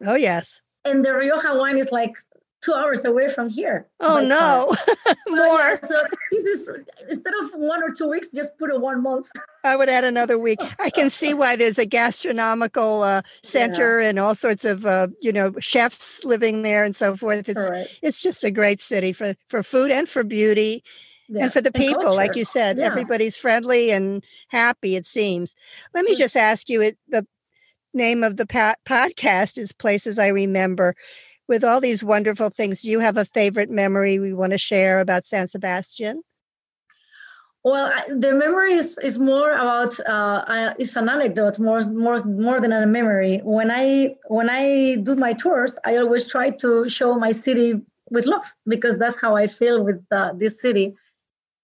Oh, 0.04 0.14
yes. 0.14 0.60
And 0.84 1.04
the 1.04 1.14
Rioja 1.14 1.56
wine 1.56 1.78
is 1.78 1.90
like 1.90 2.14
two 2.62 2.74
hours 2.74 3.04
away 3.04 3.28
from 3.28 3.48
here. 3.48 3.86
Oh, 4.00 4.20
no. 4.20 4.74
More. 5.28 5.78
So, 5.82 5.88
so, 5.88 6.06
this 6.30 6.44
is, 6.44 6.68
instead 7.08 7.32
of 7.42 7.50
one 7.52 7.82
or 7.82 7.92
two 7.92 8.08
weeks, 8.08 8.28
just 8.28 8.56
put 8.58 8.70
a 8.70 8.78
one 8.78 9.02
month. 9.02 9.28
I 9.64 9.76
would 9.76 9.88
add 9.88 10.04
another 10.04 10.38
week. 10.38 10.58
I 10.78 10.90
can 10.90 11.08
see 11.08 11.32
why 11.32 11.56
there's 11.56 11.78
a 11.78 11.86
gastronomical 11.86 13.02
uh, 13.02 13.22
center 13.42 14.00
yeah. 14.00 14.08
and 14.08 14.18
all 14.18 14.34
sorts 14.34 14.64
of, 14.64 14.84
uh, 14.84 15.08
you 15.20 15.32
know, 15.32 15.52
chefs 15.60 16.24
living 16.24 16.62
there 16.62 16.84
and 16.84 16.94
so 16.94 17.16
forth. 17.16 17.48
It's, 17.48 17.58
right. 17.58 17.86
it's 18.02 18.22
just 18.22 18.44
a 18.44 18.50
great 18.50 18.82
city 18.82 19.12
for, 19.14 19.34
for 19.48 19.62
food 19.62 19.90
and 19.90 20.08
for 20.08 20.24
beauty 20.24 20.84
yeah. 21.28 21.44
and 21.44 21.52
for 21.52 21.60
the 21.60 21.72
people 21.72 22.14
like 22.14 22.36
you 22.36 22.44
said 22.44 22.78
yeah. 22.78 22.84
everybody's 22.84 23.36
friendly 23.36 23.90
and 23.90 24.24
happy 24.48 24.96
it 24.96 25.06
seems 25.06 25.54
let 25.94 26.04
me 26.04 26.14
just 26.14 26.36
ask 26.36 26.68
you 26.68 26.80
it 26.80 26.98
the 27.08 27.26
name 27.92 28.24
of 28.24 28.36
the 28.36 28.46
pa- 28.46 28.74
podcast 28.86 29.58
is 29.58 29.72
places 29.72 30.18
i 30.18 30.28
remember 30.28 30.94
with 31.46 31.62
all 31.62 31.80
these 31.80 32.02
wonderful 32.02 32.50
things 32.50 32.82
do 32.82 32.90
you 32.90 33.00
have 33.00 33.16
a 33.16 33.24
favorite 33.24 33.70
memory 33.70 34.18
we 34.18 34.32
want 34.32 34.52
to 34.52 34.58
share 34.58 35.00
about 35.00 35.26
san 35.26 35.48
sebastian 35.48 36.22
well, 37.64 37.90
the 38.08 38.34
memory 38.34 38.74
is, 38.74 38.98
is 38.98 39.18
more 39.18 39.52
about 39.52 39.98
uh, 40.06 40.74
it's 40.78 40.96
an 40.96 41.08
anecdote 41.08 41.58
more 41.58 41.80
more 41.80 42.18
more 42.18 42.60
than 42.60 42.72
a 42.72 42.86
memory. 42.86 43.40
When 43.42 43.70
I 43.70 44.16
when 44.28 44.50
I 44.50 44.96
do 44.96 45.14
my 45.14 45.32
tours, 45.32 45.78
I 45.86 45.96
always 45.96 46.26
try 46.26 46.50
to 46.50 46.90
show 46.90 47.14
my 47.14 47.32
city 47.32 47.80
with 48.10 48.26
love 48.26 48.54
because 48.68 48.98
that's 48.98 49.18
how 49.18 49.34
I 49.34 49.46
feel 49.46 49.82
with 49.82 50.04
uh, 50.10 50.34
this 50.34 50.60
city. 50.60 50.94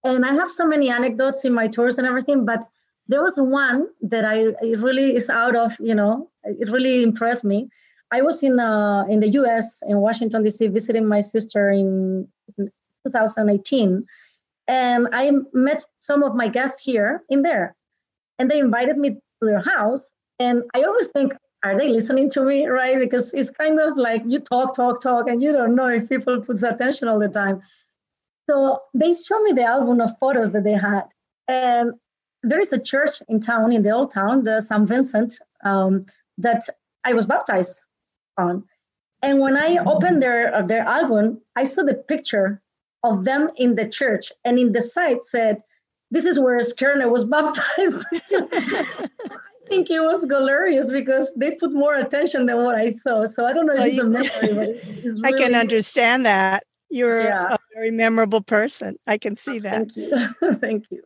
And 0.05 0.25
I 0.25 0.33
have 0.33 0.51
so 0.51 0.67
many 0.67 0.91
anecdotes 0.91 1.45
in 1.45 1.53
my 1.53 1.69
tours 1.69 1.99
and 1.99 2.07
everything, 2.07 2.45
but 2.45 2.65
there 3.09 3.23
was 3.23 3.37
one 3.37 3.89
that 4.03 4.25
I 4.25 4.55
it 4.63 4.81
really 4.81 5.15
is 5.17 5.29
out 5.29 5.57
of, 5.57 5.77
you 5.81 5.95
know, 5.95 6.31
it 6.45 6.71
really 6.71 7.03
impressed 7.03 7.45
me. 7.45 7.69
I 8.13 8.23
was 8.23 8.43
in 8.43 8.59
uh, 8.59 9.05
in 9.09 9.21
the 9.21 9.29
U.S. 9.41 9.83
in 9.87 9.99
Washington 9.99 10.43
D.C. 10.43 10.69
visiting 10.69 11.07
my 11.07 11.21
sister 11.21 11.71
in 11.71 12.27
2018, 13.07 14.07
and 14.69 15.09
I 15.13 15.31
met 15.53 15.85
some 15.99 16.23
of 16.23 16.35
my 16.35 16.49
guests 16.49 16.83
here 16.83 17.23
in 17.29 17.43
there, 17.43 17.77
and 18.39 18.51
they 18.51 18.59
invited 18.59 18.97
me 18.97 19.11
to 19.11 19.21
their 19.43 19.61
house. 19.61 20.05
And 20.39 20.63
I 20.75 20.83
always 20.83 21.09
think, 21.09 21.35
are 21.65 21.77
they 21.77 21.89
listening 21.89 22.31
to 22.31 22.43
me, 22.43 22.67
right? 22.67 22.99
Because 22.99 23.35
it's 23.35 23.51
kind 23.51 23.79
of 23.79 23.97
like 23.97 24.23
you 24.27 24.41
talk, 24.41 24.75
talk, 24.75 25.03
talk, 25.03 25.29
and 25.29 25.43
you 25.43 25.53
don't 25.53 25.75
know 25.75 25.89
if 25.89 26.09
people 26.09 26.41
put 26.41 26.63
attention 26.63 27.09
all 27.09 27.19
the 27.19 27.29
time. 27.29 27.61
So 28.49 28.81
they 28.95 29.13
showed 29.15 29.43
me 29.43 29.53
the 29.53 29.65
album 29.65 30.01
of 30.01 30.19
photos 30.19 30.51
that 30.53 30.65
they 30.65 30.73
had. 30.73 31.05
And 31.49 31.93
there 32.43 32.61
is 32.61 32.73
a 32.73 32.81
church 32.81 33.23
in 33.29 33.41
town, 33.41 33.73
in 33.73 33.83
the 33.83 33.91
old 33.91 34.13
town, 34.13 34.45
the 34.45 34.61
St. 34.61 34.89
Vincent, 34.89 35.35
um, 35.65 36.05
that 36.39 36.63
I 37.05 37.13
was 37.13 37.27
baptized 37.27 37.81
on. 38.39 38.65
And 39.23 39.41
when 39.41 39.57
I 39.57 39.77
opened 39.85 40.23
their 40.23 40.63
their 40.67 40.83
album, 40.83 41.43
I 41.55 41.65
saw 41.65 41.83
the 41.83 41.95
picture 41.95 42.63
of 43.03 43.25
them 43.25 43.51
in 43.57 43.75
the 43.75 43.89
church, 43.89 44.33
and 44.45 44.59
in 44.59 44.73
the 44.73 44.81
site 44.81 45.25
said, 45.25 45.63
"This 46.11 46.25
is 46.25 46.39
where 46.39 46.59
Skirner 46.61 47.11
was 47.11 47.25
baptized." 47.37 48.07
I 48.13 49.69
think 49.69 49.91
it 49.91 50.01
was 50.01 50.25
hilarious 50.25 50.91
because 50.91 51.33
they 51.37 51.53
put 51.53 51.73
more 51.73 51.95
attention 51.95 52.47
than 52.47 52.57
what 52.65 52.75
I 52.75 52.93
thought. 52.93 53.29
So 53.29 53.45
I 53.45 53.53
don't 53.53 53.67
know 53.67 53.75
if 53.75 53.79
well, 53.81 53.89
it's 53.89 53.97
you, 53.97 54.03
a 54.03 54.07
memory, 54.07 54.55
but 54.55 54.69
it's 54.69 55.21
really, 55.21 55.21
I 55.25 55.33
can 55.33 55.55
understand 55.55 56.27
that. 56.27 56.65
You're 56.89 57.21
yeah. 57.21 57.57
Very 57.81 57.91
memorable 57.91 58.43
person. 58.43 58.97
I 59.07 59.17
can 59.17 59.33
oh, 59.33 59.51
see 59.51 59.59
that. 59.61 59.91
Thank 59.91 59.97
you. 59.97 60.55
Thank 60.57 60.85
you. 60.91 61.03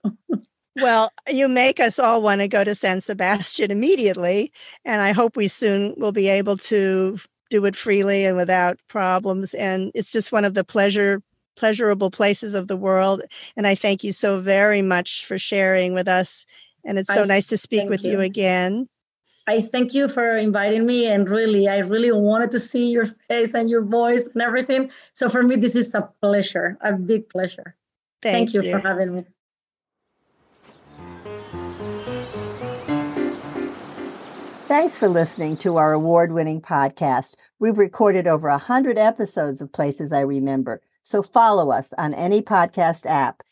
Well, 0.77 1.13
you 1.29 1.47
make 1.47 1.79
us 1.79 2.01
all 2.01 2.21
want 2.21 2.41
to 2.41 2.49
go 2.49 2.65
to 2.65 2.75
San 2.75 3.01
Sebastian 3.01 3.71
immediately. 3.71 4.53
And 4.85 5.01
I 5.01 5.13
hope 5.13 5.37
we 5.37 5.47
soon 5.47 5.95
will 5.97 6.11
be 6.11 6.29
able 6.29 6.57
to 6.57 7.21
do 7.51 7.65
it 7.65 7.77
freely 7.77 8.25
and 8.25 8.37
without 8.37 8.81
problems. 8.89 9.55
And 9.55 9.93
it's 9.95 10.11
just 10.11 10.33
one 10.33 10.45
of 10.45 10.55
the 10.55 10.65
pleasure 10.65 11.23
pleasurable 11.57 12.11
places 12.11 12.53
of 12.55 12.67
the 12.67 12.77
world. 12.77 13.23
And 13.57 13.69
I 13.69 13.77
thank 13.77 14.03
you 14.03 14.13
so 14.13 14.41
very 14.41 14.83
much 14.83 15.25
for 15.25 15.39
sharing 15.39 15.95
with 15.95 16.09
us. 16.09 16.45
And 16.85 16.99
it's 16.99 17.15
so 17.15 17.23
I, 17.23 17.27
nice 17.27 17.47
to 17.47 17.57
speak 17.57 17.89
with 17.89 18.03
you. 18.03 18.13
you 18.13 18.21
again. 18.21 18.89
I 19.47 19.61
thank 19.61 19.93
you 19.93 20.09
for 20.09 20.37
inviting 20.37 20.87
me. 20.87 21.07
And 21.07 21.29
really, 21.29 21.69
I 21.69 21.79
really 21.79 22.11
wanted 22.11 22.51
to 22.53 22.61
see 22.61 22.87
your 22.87 23.07
face 23.07 23.55
and 23.55 23.69
your 23.69 23.83
voice 23.83 24.27
and 24.33 24.43
everything. 24.43 24.91
So 25.13 25.29
for 25.29 25.43
me, 25.43 25.57
this 25.57 25.77
is 25.77 25.95
a 25.95 26.09
pleasure, 26.23 26.79
a 26.81 26.95
big 26.95 27.29
pleasure. 27.29 27.77
Thank, 28.23 28.53
thank 28.53 28.55
you, 28.55 28.63
you 28.63 28.73
for 28.73 28.79
having 28.79 29.15
me. 29.17 29.25
Thanks 34.67 34.97
for 34.97 35.09
listening 35.09 35.59
to 35.59 35.77
our 35.77 35.93
award 35.93 36.33
winning 36.33 36.63
podcast. 36.63 37.35
We've 37.59 37.77
recorded 37.77 38.27
over 38.27 38.49
100 38.49 38.97
episodes 38.97 39.61
of 39.61 39.71
Places 39.71 40.11
I 40.11 40.21
Remember, 40.21 40.81
so 41.03 41.23
follow 41.23 41.71
us 41.71 41.93
on 41.99 42.15
any 42.15 42.41
podcast 42.41 43.05
app. 43.05 43.43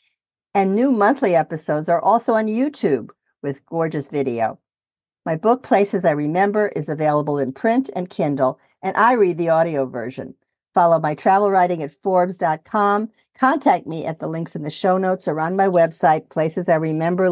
And 0.54 0.74
new 0.74 0.90
monthly 0.90 1.36
episodes 1.36 1.90
are 1.90 2.00
also 2.00 2.32
on 2.32 2.46
YouTube 2.46 3.10
with 3.42 3.64
gorgeous 3.66 4.08
video. 4.08 4.58
My 5.24 5.36
book, 5.36 5.62
Places 5.62 6.04
I 6.04 6.10
Remember, 6.10 6.68
is 6.74 6.88
available 6.88 7.38
in 7.38 7.52
print 7.52 7.88
and 7.94 8.10
Kindle, 8.10 8.58
and 8.82 8.96
I 8.96 9.12
read 9.12 9.38
the 9.38 9.50
audio 9.50 9.86
version. 9.86 10.34
Follow 10.74 10.98
my 10.98 11.14
travel 11.14 11.48
writing 11.48 11.80
at 11.82 11.94
Forbes.com. 12.02 13.08
Contact 13.38 13.86
me 13.86 14.04
at 14.04 14.18
the 14.18 14.26
links 14.26 14.56
in 14.56 14.62
the 14.62 14.70
show 14.70 14.98
notes 14.98 15.28
or 15.28 15.38
on 15.38 15.54
my 15.54 15.68
website, 15.68 16.26
placesiremember, 16.28 17.28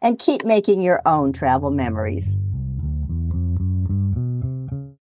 and 0.00 0.18
keep 0.18 0.44
making 0.44 0.80
your 0.80 1.02
own 1.04 1.32
travel 1.32 1.70
memories. 1.70 2.36